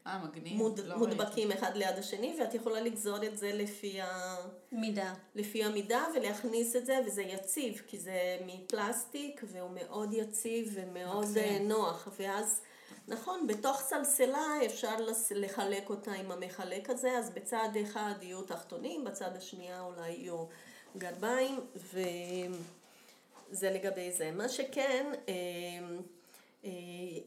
[0.07, 0.53] אה, מגניב.
[0.57, 4.35] מוד, לא מודבקים אחד ליד השני, ואת יכולה לגזור את זה לפי, ה,
[4.71, 5.13] מידה.
[5.35, 11.43] לפי המידה ולהכניס את זה, וזה יציב, כי זה מפלסטיק, והוא מאוד יציב ומאוד מקסים.
[11.43, 12.61] אה, נוח, ואז...
[13.07, 14.95] נכון, בתוך סלסלה אפשר
[15.31, 20.45] לחלק אותה עם המחלק הזה, אז בצד אחד יהיו תחתונים, בצד השנייה אולי יהיו
[20.97, 24.31] גרביים, וזה לגבי זה.
[24.31, 25.33] מה שכן, אה,
[26.65, 26.71] אה,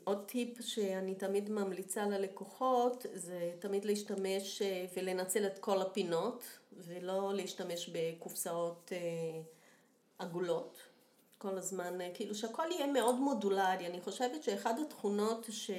[0.04, 7.34] עוד טיפ שאני תמיד ממליצה ללקוחות, זה תמיד להשתמש אה, ולנצל את כל הפינות, ולא
[7.34, 8.92] להשתמש בקופסאות
[10.18, 10.87] עגולות.
[11.38, 13.86] כל הזמן, אה, כאילו שהכל יהיה מאוד מודולרי.
[13.86, 15.70] אני חושבת שאחד התכונות ש,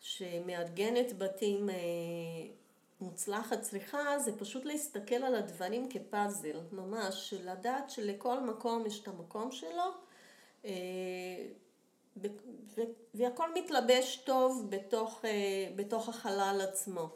[0.00, 1.74] שמארגנת בתים אה,
[3.00, 9.50] מוצלחת צריכה, זה פשוט להסתכל על הדברים כפאזל, ממש, לדעת שלכל מקום יש את המקום
[9.52, 9.92] שלו,
[10.64, 10.70] אה,
[13.14, 15.30] והכל מתלבש טוב בתוך, אה,
[15.76, 17.08] בתוך החלל עצמו.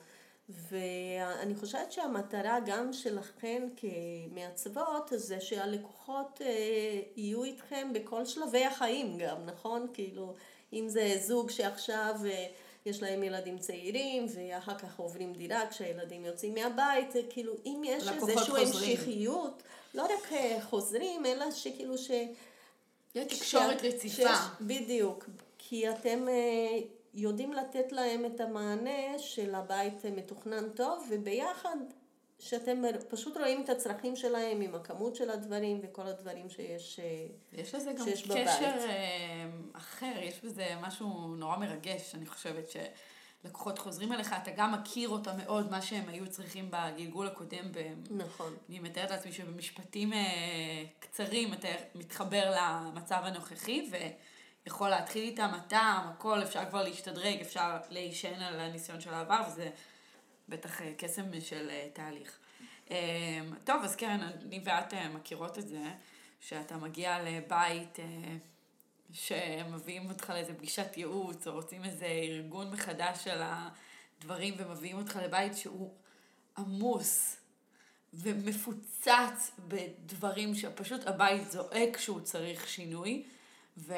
[0.49, 9.47] ואני חושבת שהמטרה גם שלכן כמעצבות זה שהלקוחות אה, יהיו איתכם בכל שלבי החיים גם,
[9.47, 9.87] נכון?
[9.93, 10.35] כאילו,
[10.73, 12.47] אם זה זוג שעכשיו אה,
[12.87, 18.93] יש להם ילדים צעירים ואחר כך עוברים דירה כשהילדים יוצאים מהבית, כאילו, אם יש איזושהי.
[18.93, 19.63] המשכיות,
[19.95, 22.11] לא רק אה, חוזרים, אלא שכאילו ש...
[23.15, 24.31] יש תקשורת רציפה.
[24.61, 25.25] בדיוק,
[25.73, 26.79] כי אתם אה,
[27.15, 31.77] יודעים לתת להם את המענה של הבית מתוכנן טוב, וביחד
[32.39, 37.01] שאתם פשוט רואים את הצרכים שלהם עם הכמות של הדברים וכל הדברים שיש.
[37.01, 38.49] אה, יש לזה גם קשר בבית.
[38.49, 45.09] אה, אחר, יש בזה משהו נורא מרגש, אני חושבת שלקוחות חוזרים אליך, אתה גם מכיר
[45.09, 47.65] אותם מאוד, מה שהם היו צריכים בגלגול הקודם.
[48.11, 48.55] נכון.
[48.69, 50.13] אני מתארת לעצמי שבמשפטים
[50.99, 53.91] קצרים אתה מתחבר למצב הנוכחי
[54.67, 59.71] ויכול להתחיל איתם הטעם, הכל, אפשר כבר להשתדרג, אפשר להישען על הניסיון של העבר, וזה
[60.49, 62.39] בטח אה, קסם של אה, תהליך.
[62.91, 65.85] אה, טוב, אז קרן, אני ואת אה, מכירות את זה,
[66.41, 67.99] שאתה מגיע לבית
[69.13, 75.57] שמביאים אותך לאיזה פגישת ייעוץ, או רוצים איזה ארגון מחדש של הדברים, ומביאים אותך לבית
[75.57, 75.95] שהוא
[76.59, 77.37] עמוס
[78.15, 83.25] ומפוצץ בדברים שפשוט הבית זועק שהוא צריך שינוי.
[83.77, 83.95] ו...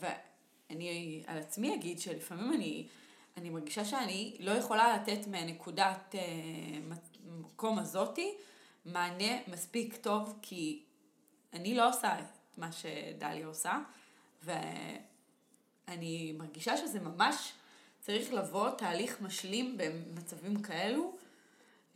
[0.00, 2.86] ואני על עצמי אגיד שלפעמים אני,
[3.36, 6.20] אני מרגישה שאני לא יכולה לתת מהנקודת אה,
[7.26, 8.34] מקום הזאתי
[8.84, 10.82] מענה מספיק טוב, כי
[11.52, 13.78] אני לא עושה את מה שדליה עושה,
[14.42, 17.52] ואני מרגישה שזה ממש
[18.00, 21.16] צריך לבוא תהליך משלים במצבים כאלו.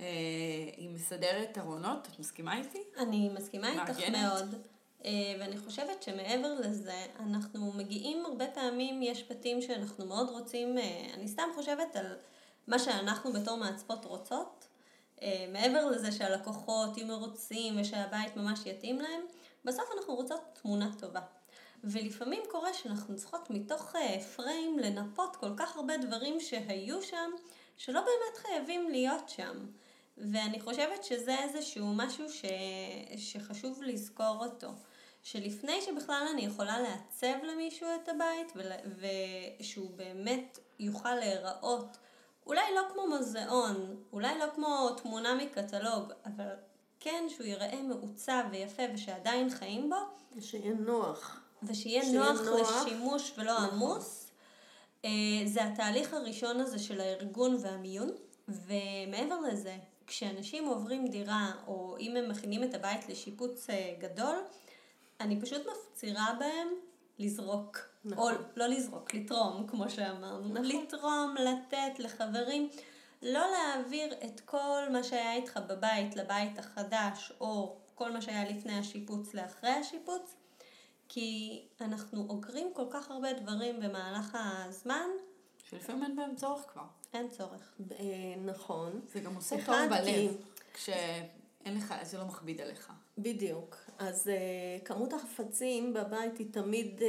[0.00, 0.06] אה,
[0.76, 2.82] היא מסדרת ארונות, את מסכימה איתי?
[2.98, 4.08] אני מסכימה איתך?
[4.12, 4.54] מאוד,
[5.04, 11.28] ואני חושבת שמעבר לזה, אנחנו מגיעים הרבה פעמים, יש בתים שאנחנו מאוד רוצים, אה, אני
[11.28, 12.16] סתם חושבת על
[12.66, 14.66] מה שאנחנו בתור מעצבות רוצות,
[15.22, 19.20] אה, מעבר לזה שהלקוחות יהיו מרוצים ושהבית ממש יתאים להם,
[19.64, 21.20] בסוף אנחנו רוצות תמונה טובה.
[21.84, 27.30] ולפעמים קורה שאנחנו צריכות מתוך אה, פריים לנפות כל כך הרבה דברים שהיו שם,
[27.76, 29.66] שלא באמת חייבים להיות שם.
[30.32, 32.44] ואני חושבת שזה איזשהו משהו ש...
[33.16, 34.68] שחשוב לזכור אותו.
[35.22, 38.72] שלפני שבכלל אני יכולה לעצב למישהו את הבית, ול...
[39.60, 41.96] ושהוא באמת יוכל להיראות,
[42.46, 46.48] אולי לא כמו מוזיאון, אולי לא כמו תמונה מקטלוג, אבל
[47.00, 51.40] כן שהוא ייראה מעוצב ויפה ושעדיין חיים בו, שיהיה נוח.
[51.62, 52.86] ושיהיה שיהיה נוח, נוח.
[52.86, 53.68] לשימוש ולא נכון.
[53.70, 54.30] עמוס.
[55.04, 55.10] אה,
[55.46, 58.10] זה התהליך הראשון הזה של הארגון והמיון,
[58.48, 59.76] ומעבר לזה,
[60.08, 64.36] כשאנשים עוברים דירה, או אם הם מכינים את הבית לשיפוץ אה, גדול,
[65.20, 66.68] אני פשוט מפצירה בהם
[67.18, 67.78] לזרוק.
[68.04, 68.34] נכון.
[68.34, 70.48] או לא לזרוק, לתרום, כמו שאמרנו.
[70.48, 70.64] נכון.
[70.64, 72.68] לתרום, לתת לחברים.
[73.22, 78.78] לא להעביר את כל מה שהיה איתך בבית לבית החדש, או כל מה שהיה לפני
[78.78, 80.34] השיפוץ לאחרי השיפוץ,
[81.08, 85.08] כי אנחנו אוגרים כל כך הרבה דברים במהלך הזמן,
[85.64, 86.84] שלפעמים אין בהם צורך כבר.
[87.14, 87.74] אין צורך.
[87.92, 89.00] אה, נכון.
[89.12, 90.36] זה גם עושה טוב בלב,
[90.74, 92.92] כשאין לך, זה לא מכביד עליך.
[93.18, 93.76] בדיוק.
[93.98, 97.04] אז uh, כמות החפצים בבית היא תמיד, uh, uh,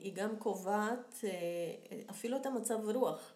[0.00, 3.32] היא גם קובעת uh, אפילו את המצב רוח.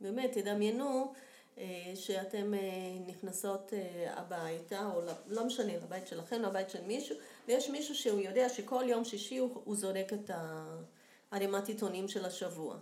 [0.00, 1.12] באמת, תדמיינו
[1.56, 1.60] uh,
[1.94, 7.16] שאתם uh, נכנסות uh, הביתה, או לא, לא משנה, לבית שלכם, לבית של מישהו,
[7.48, 10.30] ויש מישהו שהוא יודע שכל יום שישי הוא, הוא זורק את
[11.32, 12.76] הערימת עיתונים של השבוע.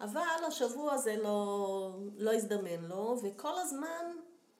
[0.00, 4.04] אבל השבוע הזה לא, לא הזדמן לו, וכל הזמן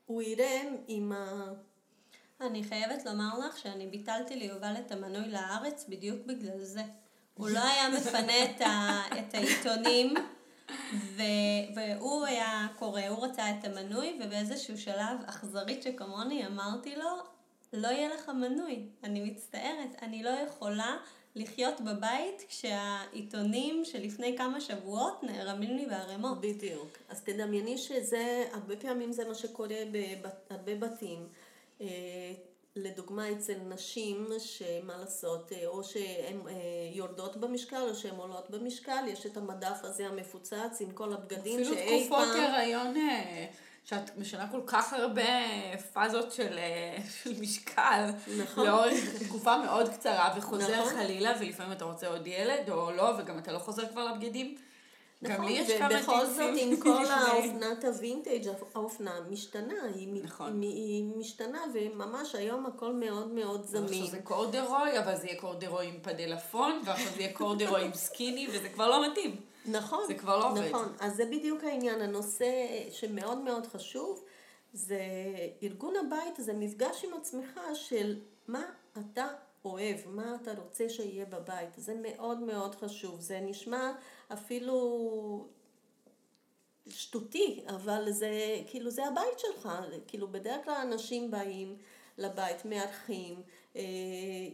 [0.07, 1.53] הוא יראה עם ה...
[2.41, 6.83] אני חייבת לומר לך שאני ביטלתי ליובל את המנוי לארץ בדיוק בגלל זה.
[7.35, 10.15] הוא לא היה מפנה את, ה, את העיתונים,
[10.95, 11.23] ו,
[11.75, 17.09] והוא היה קורא, הוא רצה את המנוי, ובאיזשהו שלב, אכזרית שכמוני, אמרתי לו,
[17.73, 18.89] לא יהיה לך מנוי.
[19.05, 20.97] אני מצטערת, אני לא יכולה
[21.39, 26.41] לחיות בבית כשהעיתונים שלפני כמה שבועות נערמים לי בערימות.
[26.41, 26.89] בדיוק.
[27.09, 29.77] אז תדמייני שזה, הרבה פעמים זה מה שקורה
[30.49, 31.29] בהרבה בתים.
[31.81, 31.87] אה,
[32.77, 36.55] לדוגמה אצל נשים, שמה לעשות, אה, או שהן אה,
[36.93, 41.75] יורדות במשקל או שהן עולות במשקל, יש את המדף הזה המפוצץ עם כל הבגדים אפילו
[41.75, 42.41] שאי תקופות פעם...
[42.41, 43.47] הריון, אה,
[43.89, 45.23] שאת משנה כל כך הרבה
[45.93, 48.67] פאזות של, אה, של משקל, נכון.
[48.67, 50.95] לאורך תקופה מאוד קצרה, וחוזר נכון.
[50.95, 54.57] חלילה, ולפעמים אתה רוצה עוד ילד או לא, וגם אתה לא חוזר כבר לבגדים.
[55.25, 57.05] גם נכון, לי יש כמה ובכל זאת עם כל.
[57.07, 60.63] האופנת הווינטג', האופנה משתנה, היא, נכון.
[60.63, 64.07] היא, היא משתנה, וממש היום הכל מאוד מאוד עכשיו זמין.
[64.07, 68.69] זה קורדרוי, אבל זה יהיה קורדרוי עם פדלפון, ועכשיו זה יהיה קורדרוי עם סקיני, וזה
[68.69, 69.48] כבר לא מתאים.
[69.71, 70.07] נכון.
[70.07, 70.69] זה כבר לא עובד.
[70.69, 72.01] נכון, אז זה בדיוק העניין.
[72.01, 72.51] הנושא
[72.91, 74.25] שמאוד מאוד חשוב,
[74.73, 75.01] זה
[75.63, 78.63] ארגון הבית, זה מפגש עם עצמך של מה
[78.99, 79.27] אתה
[79.65, 81.71] אוהב, מה אתה רוצה שיהיה בבית.
[81.77, 83.21] זה מאוד מאוד חשוב.
[83.21, 83.93] זה נשמע
[84.33, 85.47] אפילו
[86.89, 88.31] שטותי, אבל זה
[88.67, 89.69] כאילו זה הבית שלך.
[90.07, 91.77] כאילו בדרך כלל אנשים באים
[92.19, 93.43] לבית, מארחים,
[93.77, 93.83] אה,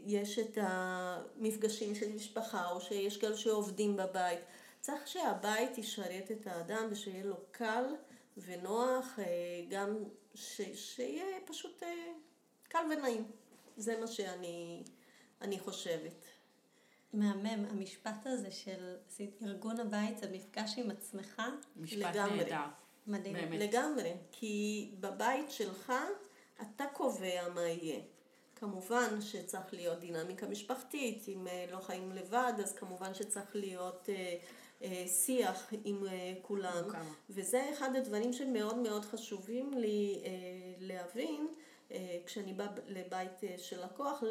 [0.06, 4.38] יש את המפגשים של משפחה, או שיש כאלה שעובדים בבית.
[4.84, 7.84] צריך שהבית ישרת את האדם ושיהיה לו קל
[8.36, 9.24] ונוח, אה,
[9.68, 9.96] גם
[10.34, 12.12] ש, שיהיה פשוט אה,
[12.68, 13.24] קל ונעים.
[13.76, 14.82] זה מה שאני
[15.40, 16.24] אני חושבת.
[17.12, 18.96] מהמם, המשפט הזה של
[19.42, 21.42] ארגון הבית, זה מפגש עם עצמך,
[21.76, 21.98] משפט.
[21.98, 22.26] נהדר.
[23.06, 23.34] מדהים.
[23.34, 23.60] באמת.
[23.60, 25.92] לגמרי, כי בבית שלך
[26.60, 28.00] אתה קובע מה יהיה.
[28.56, 34.36] כמובן שצריך להיות דינמיקה משפחתית, אם אה, לא חיים לבד, אז כמובן שצריך להיות אה,
[35.06, 36.82] שיח עם אה, כולם.
[36.90, 37.12] כמה.
[37.30, 40.30] וזה אחד הדברים שמאוד מאוד חשובים לי אה,
[40.80, 41.46] להבין,
[41.92, 44.22] אה, כשאני באה לבית אה, של לקוח,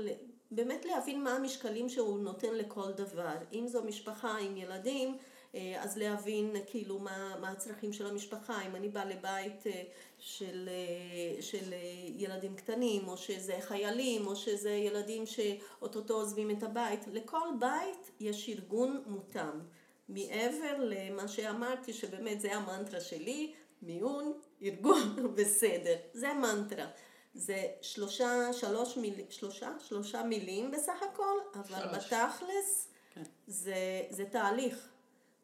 [0.51, 3.35] באמת להבין מה המשקלים שהוא נותן לכל דבר.
[3.53, 5.17] אם זו משפחה עם ילדים,
[5.55, 8.61] אה, אז להבין כאילו מה, מה הצרכים של המשפחה.
[8.67, 9.83] אם אני באה לבית אה,
[10.19, 11.79] של, אה, של אה,
[12.17, 18.49] ילדים קטנים, או שזה חיילים, או שזה ילדים שאו-טו-טו עוזבים את הבית, לכל בית יש
[18.49, 19.59] ארגון מותאם.
[20.09, 25.95] מעבר למה שאמרתי, שבאמת זה המנטרה שלי, מיון, ארגון, בסדר.
[26.13, 26.87] זה המנטרה.
[27.33, 29.71] זה שלושה, שלוש מילים, שלושה?
[29.79, 32.13] שלושה מילים בסך הכל, אבל שלוש.
[32.13, 33.23] בתכלס כן.
[33.47, 33.75] זה,
[34.09, 34.89] זה תהליך.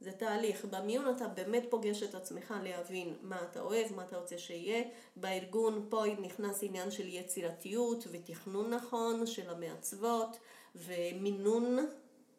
[0.02, 0.66] זה תהליך.
[0.66, 4.84] במיון אתה באמת פוגש את עצמך להבין מה אתה אוהב, מה אתה רוצה שיהיה.
[5.16, 10.38] בארגון פה נכנס עניין של יצירתיות ותכנון נכון של המעצבות
[10.76, 11.78] ומינון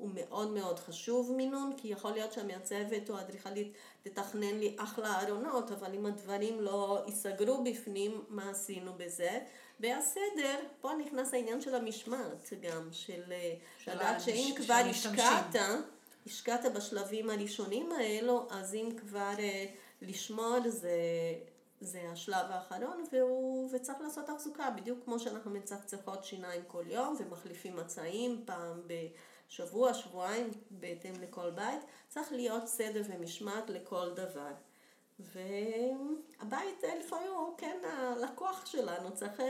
[0.01, 3.73] הוא מאוד מאוד חשוב מינון, כי יכול להיות שהמעצבת או האדריכלית
[4.03, 9.39] תתכנן לי אחלה ארונות, אבל אם הדברים לא ייסגרו בפנים, מה עשינו בזה?
[9.81, 13.33] והסדר, פה נכנס העניין של המשמעת גם, של,
[13.79, 15.57] של לדעת שאם כבר השקעת,
[16.27, 19.71] השקעת בשלבים הראשונים האלו, אז אם כבר uh,
[20.03, 20.91] לשמור זה,
[21.81, 27.77] זה השלב האחרון, והוא, וצריך לעשות תחזוקה, בדיוק כמו שאנחנו מצחצחות שיניים כל יום ומחליפים
[27.77, 28.81] מצעים פעם
[29.51, 34.53] בשבוע, שבועיים, בהתאם לכל בית, צריך להיות סדר ומשמעת לכל דבר.
[35.21, 39.43] והבית לפעמים הוא כן הלקוח שלנו, צריך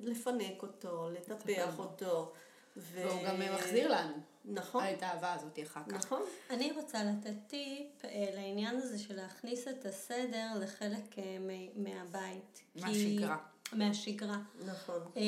[0.00, 2.32] לפנק אותו, לטפח אותו.
[2.76, 4.14] והוא גם מחזיר לנו.
[4.44, 4.84] נכון.
[4.84, 5.94] את האהבה הזאת אחר כך.
[5.94, 6.22] נכון.
[6.50, 11.36] אני רוצה לתת טיפ אה, לעניין הזה של להכניס את הסדר לחלק אה,
[11.76, 12.62] מהבית.
[12.74, 13.36] מהשגרה.
[13.72, 14.38] מהשגרה.
[14.66, 15.00] נכון.
[15.16, 15.22] אה,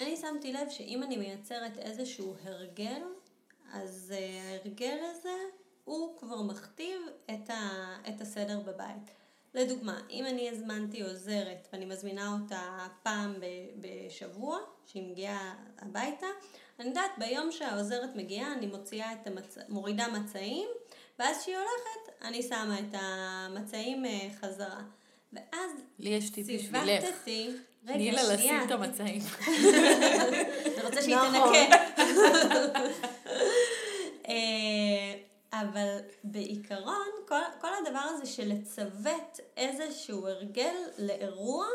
[0.00, 3.02] אני שמתי לב שאם אני מייצרת איזשהו הרגל,
[3.74, 5.34] אז ההרגל הזה
[5.84, 7.00] הוא כבר מכתיב
[7.30, 9.10] את, ה, את הסדר בבית.
[9.54, 13.34] לדוגמה, אם אני הזמנתי עוזרת ואני מזמינה אותה פעם
[13.80, 16.26] בשבוע, שהיא מגיעה הביתה,
[16.80, 19.58] אני יודעת ביום שהעוזרת מגיעה אני מוציאה את המצ...
[19.68, 20.68] מורידה מצעים,
[21.18, 24.82] ואז כשהיא הולכת אני שמה את המצעים אה, חזרה.
[25.32, 27.04] ואז לי יש טיפ בשבילך.
[27.04, 27.50] ציוותתי,
[27.86, 29.22] תני לה לשים את המצעים.
[30.76, 31.76] אני רוצה שהיא תנקה.
[34.28, 35.14] אה,
[35.52, 41.66] אבל בעיקרון, כל, כל הדבר הזה של לצוות איזשהו הרגל לאירוע,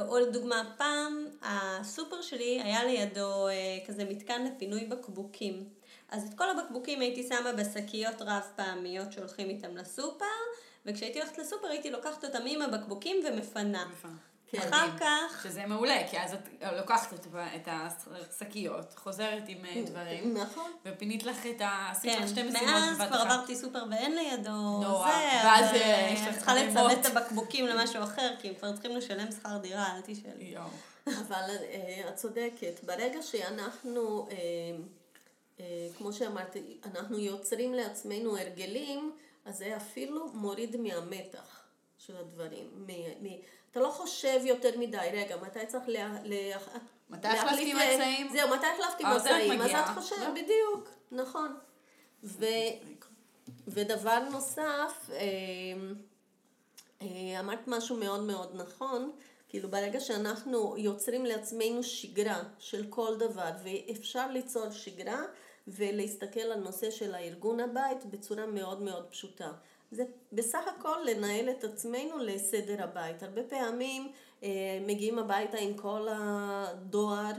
[0.00, 3.52] או לדוגמה, פעם הסופר שלי היה לידו אה,
[3.86, 5.68] כזה מתקן לפינוי בקבוקים.
[6.08, 10.24] אז את כל הבקבוקים הייתי שמה בשקיות רב פעמיות שהולכים איתם לסופר,
[10.86, 13.84] וכשהייתי הולכת לסופר הייתי לוקחת אותם עם הבקבוקים ומפנה.
[14.56, 14.68] כן.
[14.68, 15.42] אחר כך...
[15.42, 20.36] שזה מעולה, כי אז את לוקחת את השקיות, חוזרת עם אה, דברים.
[20.36, 20.70] נכון.
[20.84, 21.88] ופינית לך את ה...
[21.90, 22.98] עשית לך שתי משימות בבת אחת.
[22.98, 25.10] מאז כבר עברתי סופר ואין לידו נורא.
[25.10, 28.96] זה, ואז אה, יש לך צריכה לצוות את הבקבוקים למשהו אחר, כי הם כבר צריכים
[28.96, 30.54] לשלם שכר דירה, אל תשאלי.
[31.06, 32.84] אבל אה, את צודקת.
[32.84, 34.28] ברגע שאנחנו,
[35.98, 39.12] כמו שאמרתי, אנחנו יוצרים לעצמנו הרגלים,
[39.44, 41.63] אז זה אפילו מוריד מהמתח
[42.06, 42.86] של הדברים.
[43.70, 46.16] אתה לא חושב יותר מדי, רגע, מתי צריך לה...
[46.24, 46.56] לה
[47.10, 48.28] מתי החלפתי מצעים?
[48.32, 49.60] זהו, מתי החלפתי מצעים?
[49.60, 50.30] אז את חושבת, לא?
[50.30, 51.56] בדיוק, נכון.
[52.24, 52.44] ו...
[53.68, 55.16] ודבר נוסף, אה,
[57.02, 59.12] אה, אמרת משהו מאוד מאוד נכון,
[59.48, 65.22] כאילו ברגע שאנחנו יוצרים לעצמנו שגרה של כל דבר, ואפשר ליצור שגרה
[65.68, 69.52] ולהסתכל על נושא של הארגון הבית בצורה מאוד מאוד פשוטה.
[69.90, 73.22] זה בסך הכל לנהל את עצמנו לסדר הבית.
[73.22, 74.12] הרבה פעמים
[74.42, 74.48] אה,
[74.86, 77.32] מגיעים הביתה עם כל הדואר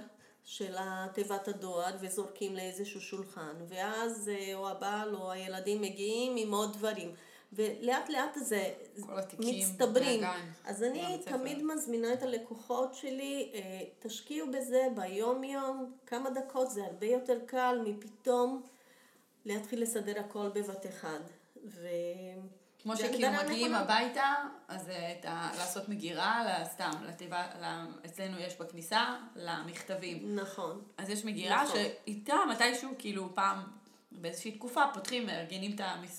[0.44, 0.76] של
[1.14, 7.16] תיבת הדואר וזורקים לאיזשהו שולחן, ואז אה, או הבעל או הילדים מגיעים עם עוד דברים.
[7.54, 8.74] ולאט לאט זה
[9.40, 10.22] מצטברים.
[10.22, 16.72] מהגן, אז אני תמיד מזמינה את הלקוחות שלי, אה, תשקיעו בזה ביום יום, כמה דקות,
[16.72, 18.62] זה הרבה יותר קל מפתאום
[19.46, 21.20] להתחיל לסדר הכל בבת אחד.
[21.66, 21.88] ו...
[22.86, 23.80] כמו שכאילו מגיעים נכונה.
[23.80, 24.34] הביתה,
[24.68, 25.50] אז אה, את ה...
[25.58, 27.48] לעשות מגירה, סתם, לתיבה,
[28.06, 30.36] אצלנו יש בכניסה, למכתבים.
[30.36, 30.82] נכון.
[30.98, 31.76] אז יש מגירה נכון.
[31.76, 33.64] שאיתה מתישהו, כאילו פעם,
[34.12, 35.76] באיזושהי תקופה, פותחים, מארגנים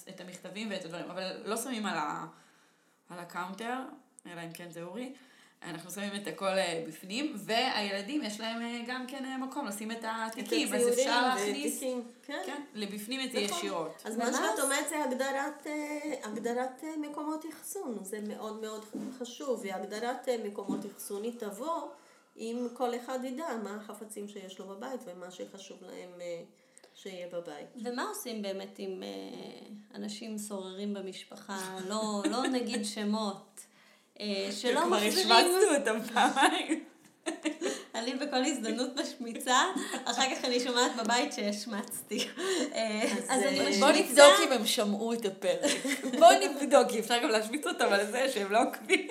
[0.08, 2.26] את המכתבים ואת הדברים, אבל לא שמים על, ה...
[3.10, 3.78] על ה counter,
[4.26, 5.14] אלא אם כן זה אורי.
[5.66, 9.90] אנחנו שמים את הכל אה, בפנים, והילדים יש להם אה, גם כן אה, מקום לשים
[9.90, 11.80] את התיקים, אז אפשר להכניס,
[12.22, 12.42] כן.
[12.46, 13.58] כן, לבפנים את זה נכון.
[13.58, 14.02] ישירות.
[14.04, 15.66] אז מה שאת אומרת זה הגדרת,
[16.22, 18.84] הגדרת מקומות אחסון, זה מאוד מאוד
[19.18, 21.88] חשוב, והגדרת מקומות אחסון היא תבוא
[22.36, 26.10] אם כל אחד ידע מה החפצים שיש לו בבית ומה שחשוב להם
[26.94, 27.66] שיהיה בבית.
[27.84, 29.02] ומה עושים באמת עם
[29.94, 33.66] אנשים סוררים במשפחה, לא, לא נגיד שמות.
[34.20, 35.26] אה, שלא מחזירים...
[35.26, 36.84] כבר השמצנו אותם פעמיים.
[37.94, 39.60] אני בכל הזדמנות משמיצה,
[40.04, 42.28] אחר כך אני שומעת בבית שהשמצתי.
[42.74, 43.80] אה, אז אני משמיצה...
[43.80, 45.70] בוא נבדוק אם הם שמעו את הפרק.
[46.20, 49.08] בוא נבדוק, כי אפשר גם להשמיץ אותם על זה שהם לא עוקבים.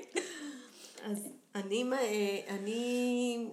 [1.03, 1.83] אז אני,
[2.49, 3.47] אני,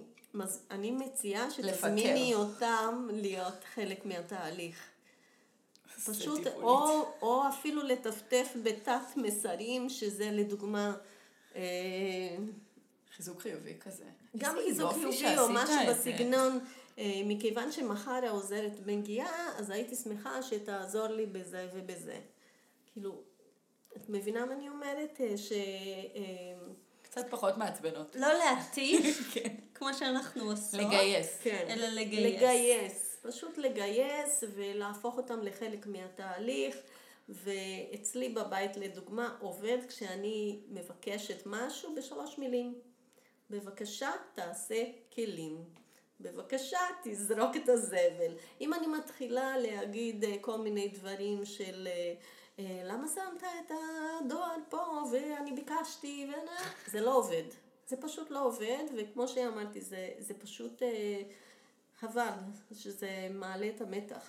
[0.71, 4.75] אני מציעה שתזמיני אותם להיות חלק מהתהליך.
[6.05, 10.93] פשוט, או, או אפילו לטפטף בתת מסרים, שזה לדוגמה...
[11.55, 12.35] אה,
[13.15, 14.05] חיזוק חיובי כזה.
[14.37, 16.59] גם חיזוק חיובי או משהו בסגנון.
[16.97, 22.19] אה, מכיוון שמחר העוזרת מגיעה, אז הייתי שמחה שתעזור לי בזה ובזה.
[22.93, 23.21] כאילו,
[23.95, 25.21] את מבינה מה אני אומרת?
[25.21, 25.51] אה, ש...
[27.01, 28.15] קצת פחות מעצבנות.
[28.15, 29.35] לא להטיף,
[29.75, 30.79] כמו שאנחנו עושות.
[30.79, 31.39] לגייס.
[31.43, 31.65] כן.
[31.69, 32.35] אלא לגייס.
[32.35, 33.17] לגייס.
[33.21, 36.75] פשוט לגייס ולהפוך אותם לחלק מהתהליך.
[37.29, 42.73] ואצלי בבית לדוגמה עובד כשאני מבקשת משהו בשלוש מילים.
[43.49, 45.63] בבקשה תעשה כלים.
[46.19, 48.35] בבקשה תזרוק את הזבל.
[48.61, 52.13] אם אני מתחילה להגיד אה, כל מיני דברים של אה,
[52.59, 53.71] אה, למה שמת את
[54.25, 56.51] הדואר פה ואני ביקשתי, ואני...
[56.87, 57.43] זה לא עובד.
[57.87, 61.21] זה פשוט לא עובד, וכמו שאמרתי, זה, זה פשוט אה,
[62.03, 62.29] חבל,
[62.79, 64.21] שזה מעלה את המתח.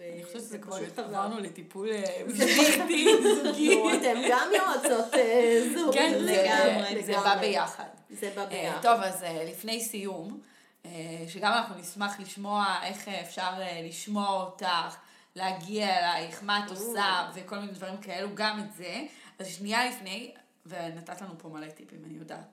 [0.00, 0.76] אני חושבת שזה כבר.
[0.96, 3.06] עברנו לטיפול אה, משפחתי,
[3.44, 3.76] זוגי.
[3.76, 5.94] נו, אתם גם יועצות אה, זוג.
[5.94, 7.38] כן, לגמרי, זה בא.
[7.40, 7.88] ביחד.
[8.10, 8.82] זה בא אה, ביחד.
[8.82, 10.40] טוב, אז אה, לפני סיום,
[10.86, 10.90] אה,
[11.28, 14.96] שגם אנחנו נשמח לשמוע איך אה, אפשר אה, לשמוע אותך,
[15.36, 19.04] להגיע אלייך, מה את עושה, וכל מיני דברים כאלו, גם את זה.
[19.38, 20.34] אז שנייה לפני,
[20.66, 22.46] ונתת לנו פה מלא טיפים, אני יודעת.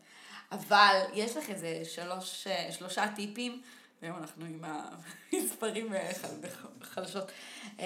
[0.52, 3.62] אבל יש לך איזה שלוש, אה, שלושה טיפים,
[4.02, 4.64] והיום אנחנו עם
[5.34, 6.50] המספרים חל-
[6.82, 7.32] חלשות.
[7.80, 7.86] אה,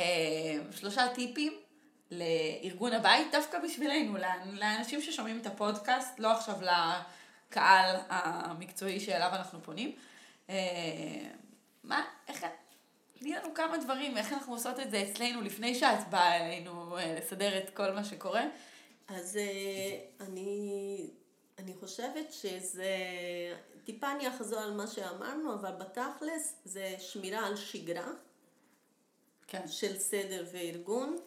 [0.72, 1.54] שלושה טיפים
[2.12, 4.18] לארגון הבית, דווקא בשבילנו,
[4.54, 9.92] לאנשים ששומעים את הפודקאסט, לא עכשיו לקהל המקצועי שאליו אנחנו פונים.
[10.50, 10.56] אה,
[11.84, 12.46] מה, איך,
[13.20, 17.16] תני לנו כמה דברים, איך אנחנו עושות את זה אצלנו לפני שאת באה אלינו אה,
[17.18, 18.44] לסדר את כל מה שקורה.
[19.08, 19.40] אז
[20.22, 21.10] אני,
[21.60, 22.96] אני חושבת שזה,
[23.84, 28.12] טיפה אני אחזור על מה שאמרנו, אבל בתכלס זה שמירה על שגרה
[29.48, 29.68] כן.
[29.68, 31.18] של סדר וארגון.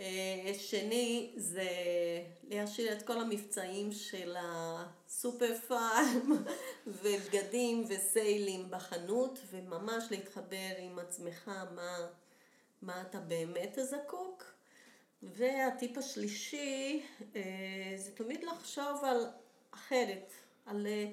[0.00, 1.68] אה, שני זה
[2.42, 6.32] להשאיר את כל המבצעים של הסופר פארם
[6.86, 12.08] ובגדים וסיילים בחנות וממש להתחבר עם עצמך מה,
[12.82, 14.44] מה אתה באמת זקוק.
[15.22, 17.02] והטיפ השלישי
[17.36, 17.40] אה,
[17.96, 19.26] זה תמיד לחשוב על
[19.74, 20.32] אחרת,
[20.66, 21.06] על אה,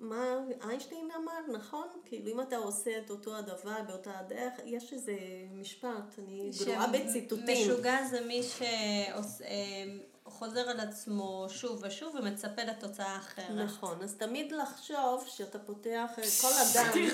[0.00, 0.38] מה
[0.68, 1.88] איינשטיין אמר, נכון?
[2.04, 5.16] כאילו אם אתה עושה את אותו הדבר באותה הדרך, יש איזה
[5.52, 7.70] משפט, אני גרועה בציטוטים.
[7.70, 8.42] משוגע זה מי
[10.24, 13.50] שחוזר על עצמו שוב ושוב ומצפה לתוצאה אחרת.
[13.50, 16.90] נכון, אז תמיד לחשוב שאתה פותח אה, כל אדם,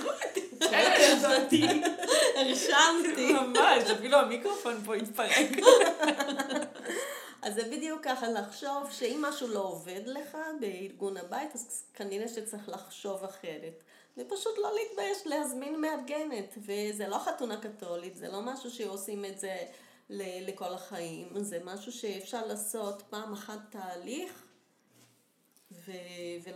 [2.36, 3.32] הרשמתי.
[3.32, 5.50] ממש, אפילו המיקרופון פה התפרק.
[7.42, 12.68] אז זה בדיוק ככה, לחשוב שאם משהו לא עובד לך בארגון הבית, אז כנראה שצריך
[12.68, 13.82] לחשוב אחרת.
[14.16, 19.56] ופשוט לא להתבייש להזמין מארגנת, וזה לא חתונה קתולית, זה לא משהו שעושים את זה
[20.10, 24.42] לכל החיים, זה משהו שאפשר לעשות פעם אחת תהליך,
[25.72, 25.90] ו-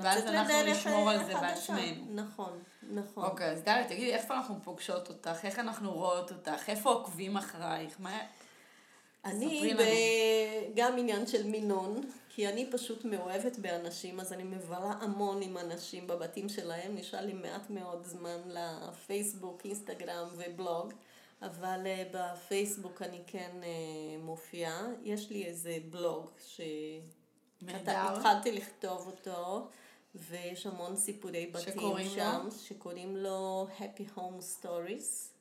[0.01, 1.35] ואז אנחנו לדרך נשמור על אה, זה.
[1.35, 2.15] בעצמנו.
[2.15, 3.25] נכון, נכון.
[3.25, 5.45] אוקיי, אז דליה, תגידי, איפה אנחנו פוגשות אותך?
[5.45, 6.69] איך אנחנו רואות אותך?
[6.69, 7.97] איפה עוקבים אחרייך?
[7.99, 8.19] מה...
[9.25, 9.83] אני ב...
[10.75, 16.07] גם עניין של מינון, כי אני פשוט מאוהבת באנשים, אז אני מבלה המון עם אנשים
[16.07, 20.93] בבתים שלהם, נשאר לי מעט מאוד זמן לפייסבוק, אינסטגרם ובלוג,
[21.43, 23.65] אבל uh, בפייסבוק אני כן uh,
[24.23, 24.87] מופיעה.
[25.03, 26.31] יש לי איזה בלוג.
[26.47, 29.69] שהתחלתי לכתוב אותו,
[30.15, 32.15] ויש המון סיפורי בתים שקוראים לו?
[32.15, 35.34] שם, שקוראים לו Happy Home Stories, אה,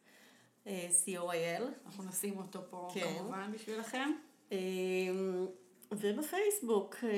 [0.65, 1.63] co.il.
[1.85, 3.13] אנחנו נשים אותו פה כן.
[3.17, 4.11] כמובן בשבילכם.
[4.51, 5.45] אמ,
[5.91, 7.09] ובפייסבוק, אה,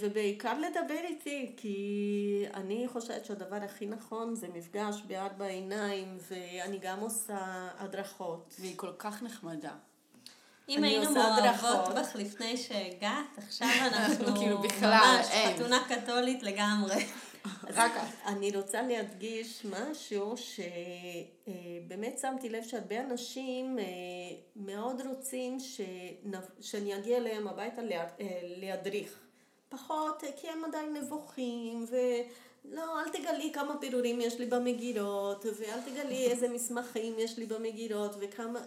[0.00, 7.00] ובעיקר לדבר איתי, כי אני חושבת שהדבר הכי נכון זה מפגש בארבע עיניים, ואני גם
[7.00, 8.54] עושה הדרכות.
[8.60, 9.72] והיא כל כך נחמדה.
[10.68, 11.94] אם היינו מאוהבות.
[11.94, 15.56] בך לפני שהגעת, עכשיו אנחנו כאילו בכלל, ממש אין.
[15.56, 17.04] חתונה קתולית לגמרי.
[17.76, 18.26] רק את.
[18.26, 23.84] אני רוצה להדגיש משהו שבאמת שמתי לב שהרבה אנשים אה,
[24.56, 25.58] מאוד רוצים
[26.60, 28.06] שאני אגיע אליהם הביתה אה,
[28.42, 29.20] להדריך.
[29.68, 35.80] פחות, אה, כי הם עדיין נבוכים, ולא, אל תגלי כמה פירורים יש לי במגירות, ואל
[35.80, 38.60] תגלי איזה מסמכים יש לי במגירות, וכמה...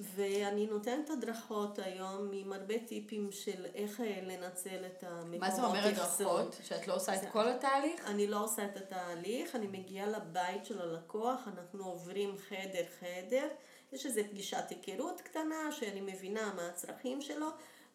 [0.00, 5.64] ואני נותנת הדרכות היום עם הרבה טיפים של איך אה, לנצל את המקומות מה זה
[5.64, 5.86] אומר.
[5.86, 6.56] הדרכות?
[6.62, 8.06] שאת לא עושה את כל התהליך?
[8.06, 13.48] אני לא עושה את התהליך, אני מגיעה לבית של הלקוח, אנחנו עוברים חדר-חדר,
[13.92, 17.48] יש איזו פגישת היכרות קטנה שאני מבינה מה הצרכים שלו,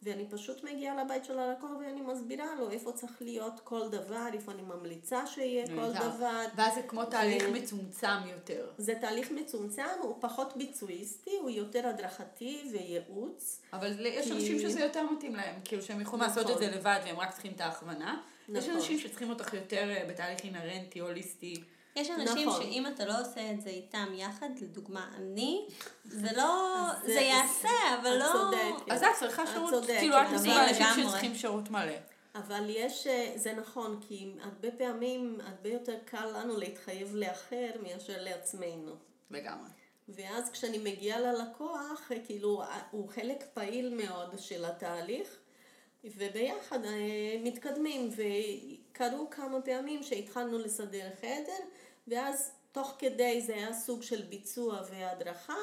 [0.04, 4.52] ואני פשוט מגיעה לבית של הלקוח ואני מסבירה לו איפה צריך להיות כל דבר, איפה
[4.52, 5.74] אני ממליצה שיהיה כל.
[5.94, 6.46] דבר.
[6.56, 8.70] ואז זה כמו תהליך ו- מצומצם יותר.
[8.78, 13.62] זה תהליך מצומצם, הוא פחות ביצועיסטי, הוא יותר הדרכתי וייעוץ.
[13.74, 16.62] אבל יש כי- אנשים שזה יותר מתאים להם, כאילו שהם יכולים לעשות את נכון.
[16.64, 18.22] זה לבד והם רק צריכים את ההכוונה.
[18.50, 18.76] יש נכון.
[18.76, 21.54] אנשים שצריכים אותך יותר אה, בתהליך אינהרנטי, הוליסטי.
[21.96, 22.62] יש אנשים נכון.
[22.64, 25.66] שאם אתה לא עושה את זה איתם יחד, לדוגמה אני,
[26.22, 27.70] זה לא, זה זה- יעשה,
[28.02, 28.26] אבל לא...
[28.32, 28.92] צודקת.
[28.92, 31.04] אז את צריכה שירות, צודקת, כאילו את מסוגלת אנשים.
[31.08, 31.94] שצריכים שירות מלא.
[32.36, 38.16] אבל יש, אה, זה נכון, כי הרבה פעמים, הרבה יותר קל לנו להתחייב לאחר מאשר
[38.18, 38.96] לעצמנו.
[39.32, 39.70] לגמרי.
[40.10, 45.38] ואז כשאני מגיעה ללקוח, אה, כאילו, אה, הוא חלק פעיל מאוד של התהליך,
[46.04, 46.80] וביחד
[47.44, 51.66] מתקדמים, וקרו כמה פעמים שהתחלנו לסדר חדר,
[52.12, 55.58] ואז תוך כדי זה היה סוג של ביצוע והדרכה,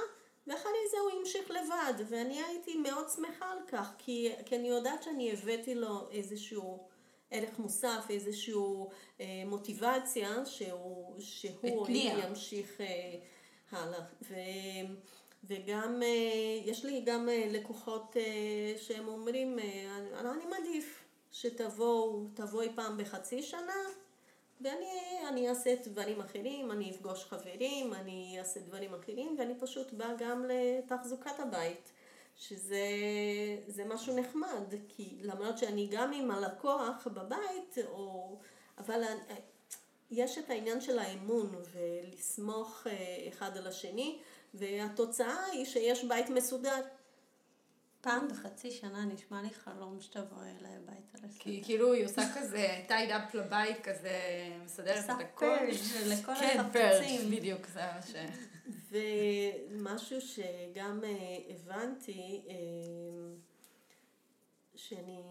[0.46, 5.02] ואחרי זה הוא המשיך לבד, ואני הייתי מאוד שמחה על כך, כי, כי אני יודעת
[5.02, 6.88] שאני הבאתי לו איזשהו
[7.30, 8.54] ערך מוסף, איזושהי
[9.20, 13.14] אה, מוטיבציה שהוא, שהוא ימשיך אה,
[13.70, 14.00] הלאה.
[14.22, 14.34] ו,
[15.44, 22.26] וגם, אה, יש לי גם אה, לקוחות אה, שהם אומרים, אה, אני, אני מעדיף שתבואו,
[22.34, 23.82] תבואי פעם בחצי שנה,
[24.60, 30.14] ואני אני אעשה דברים אחרים, אני אפגוש חברים, אני אעשה דברים אחרים, ואני פשוט באה
[30.18, 31.92] גם לתחזוקת הבית,
[32.36, 32.86] שזה
[33.66, 38.36] זה משהו נחמד, כי למרות שאני גם עם הלקוח בבית, או,
[38.78, 39.02] אבל
[40.10, 44.18] יש את העניין של האמון ולסמוך אה, אחד על השני,
[44.54, 46.80] והתוצאה היא שיש בית מסודר.
[48.00, 51.38] פעם בחצי שנה נשמע לי חלום שתבואי אליי הביתה לסדר.
[51.38, 54.12] כי כאילו היא עושה כזה טייד אפ לבית, כזה
[54.64, 55.46] מסדרת עושה את הכל.
[55.46, 57.20] פרג' לכל כן, החפצים.
[57.20, 58.14] פרג', בדיוק, זה מה ש...
[58.90, 62.54] ומשהו שגם אה, הבנתי, אה,
[64.74, 65.22] שאני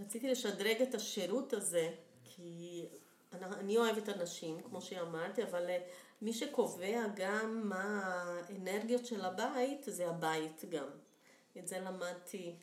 [0.00, 1.90] רציתי לשדרג את השירות הזה,
[2.24, 2.84] כי
[3.32, 5.78] אני, אני אוהבת אנשים, כמו שאמרתי, אבל אה,
[6.22, 8.02] מי שקובע גם מה
[8.48, 10.88] האנרגיות של הבית, זה הבית גם.
[11.58, 12.54] את זה למדתי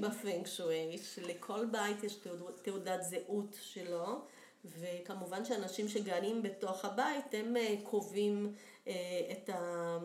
[0.00, 0.80] בפנג שווי.
[0.98, 4.20] שלכל בית יש תעוד- תעודת זהות שלו,
[4.64, 8.54] וכמובן שאנשים שגרים בתוך הבית הם אה, קובעים
[8.86, 8.92] אה,
[9.32, 9.98] את, ה,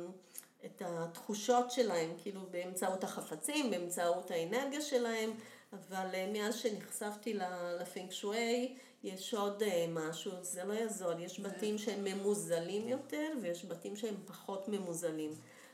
[0.66, 5.32] את התחושות שלהם, כאילו באמצעות החפצים, באמצעות האנרגיה שלהם,
[5.74, 11.78] אבל אה, מאז שנחשפתי ל- לפנג שווי, יש עוד משהו, זה לא יעזור, יש בתים
[11.78, 15.34] שהם ממוזלים יותר ויש בתים שהם פחות ממוזלים.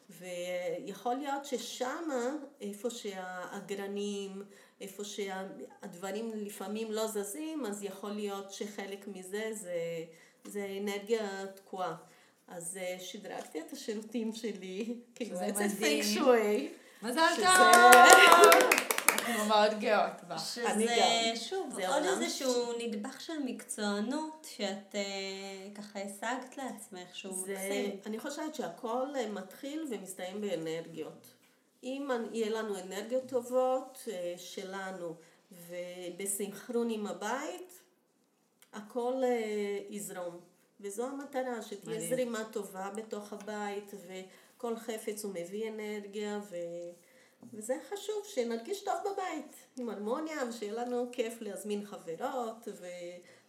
[0.09, 4.43] ויכול להיות ששמה, איפה שהאגרנים,
[4.81, 10.03] איפה שהדברים לפעמים לא זזים, אז יכול להיות שחלק מזה זה,
[10.45, 11.95] זה אנרגיה תקועה.
[12.47, 15.69] אז אה, שדרגתי את השירותים שלי כיועצת מדהים.
[15.69, 16.69] פייק שווי.
[17.01, 18.76] מזל טוב!
[19.27, 20.35] אנחנו מאוד גאות בה.
[20.65, 21.35] אני שזה, גם.
[21.35, 25.01] שוב, זה עוד איזשהו נדבך של מקצוענות שאת אה,
[25.75, 27.99] ככה השגת לעצמך, שהוא זה, מקסים.
[28.05, 31.33] אני חושבת שהכל אה, מתחיל ומסתיים באנרגיות.
[31.83, 35.15] אם יהיה לנו אנרגיות טובות אה, שלנו
[35.51, 37.79] ובסינכרון עם הבית,
[38.73, 39.21] הכל
[39.89, 40.39] יזרום.
[40.79, 42.09] וזו המטרה, שתהיה מדהים.
[42.09, 46.55] זרימה טובה בתוך הבית, וכל חפץ הוא מביא אנרגיה, ו...
[47.53, 52.85] וזה חשוב, שנרגיש טוב בבית, עם הרמוניה, ושיהיה לנו כיף להזמין חברות, ו...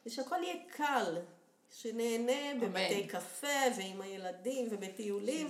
[0.06, 1.18] ושהכל יהיה קל,
[1.74, 5.46] שנהנה בבתי קפה, ועם הילדים, ובטיולים.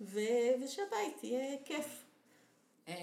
[0.00, 0.20] ו...
[0.64, 2.04] ושהבית יהיה כיף.
[2.88, 2.94] אמ,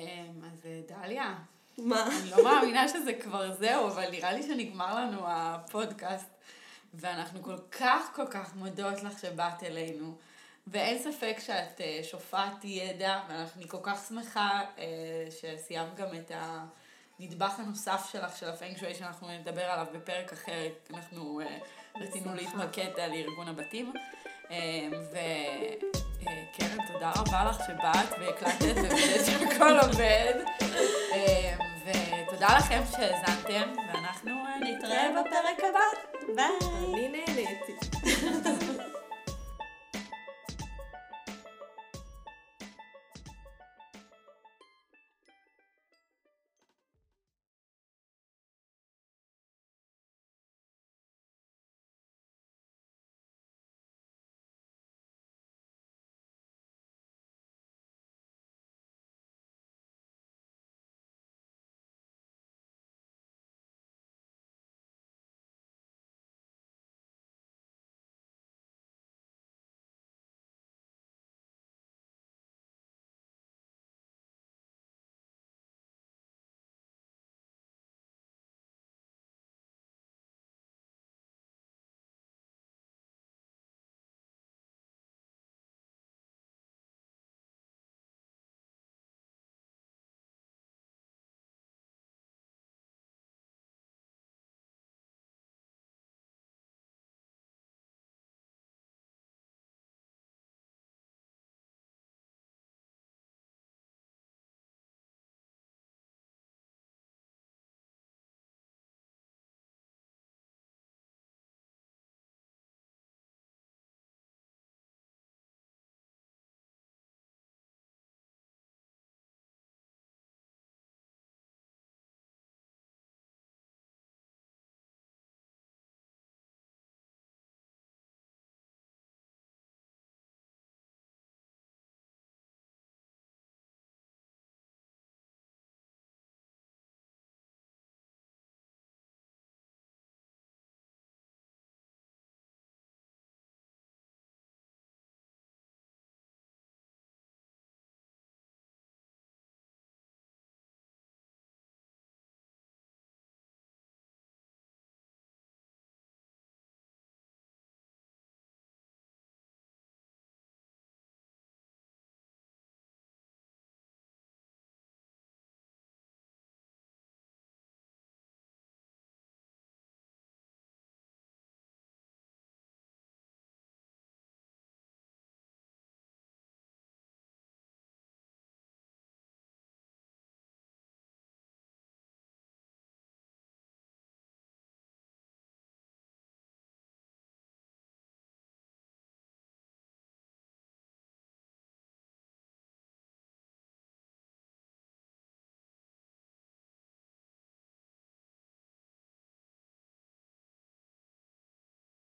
[0.44, 1.38] אז אה, דליה,
[1.78, 2.08] מה?
[2.22, 6.30] אני לא מאמינה שזה כבר זהו, אבל נראה לי שנגמר לנו הפודקאסט,
[6.94, 10.18] ואנחנו כל כך כל כך מודות לך שבאת אלינו,
[10.72, 14.86] ואין ספק שאת אה, שופעת ידע, ואני כל כך שמחה אה,
[15.32, 16.32] שסיימת גם את
[17.20, 21.58] הנדבך הנוסף שלך, של הפנג שווי, שאנחנו נדבר עליו בפרק אחר, אנחנו אה,
[22.02, 23.94] רצינו להתמקד על ארגון הבתים.
[25.12, 30.34] וקרן, תודה רבה לך שבאת והקלטת ובאמת שהכל עובד.
[32.40, 35.80] ותודה לכם שהאזנתם, ואנחנו אה, נתראה בפרק הבא.
[36.36, 36.70] ביי.
[36.94, 38.60] אני נהנית.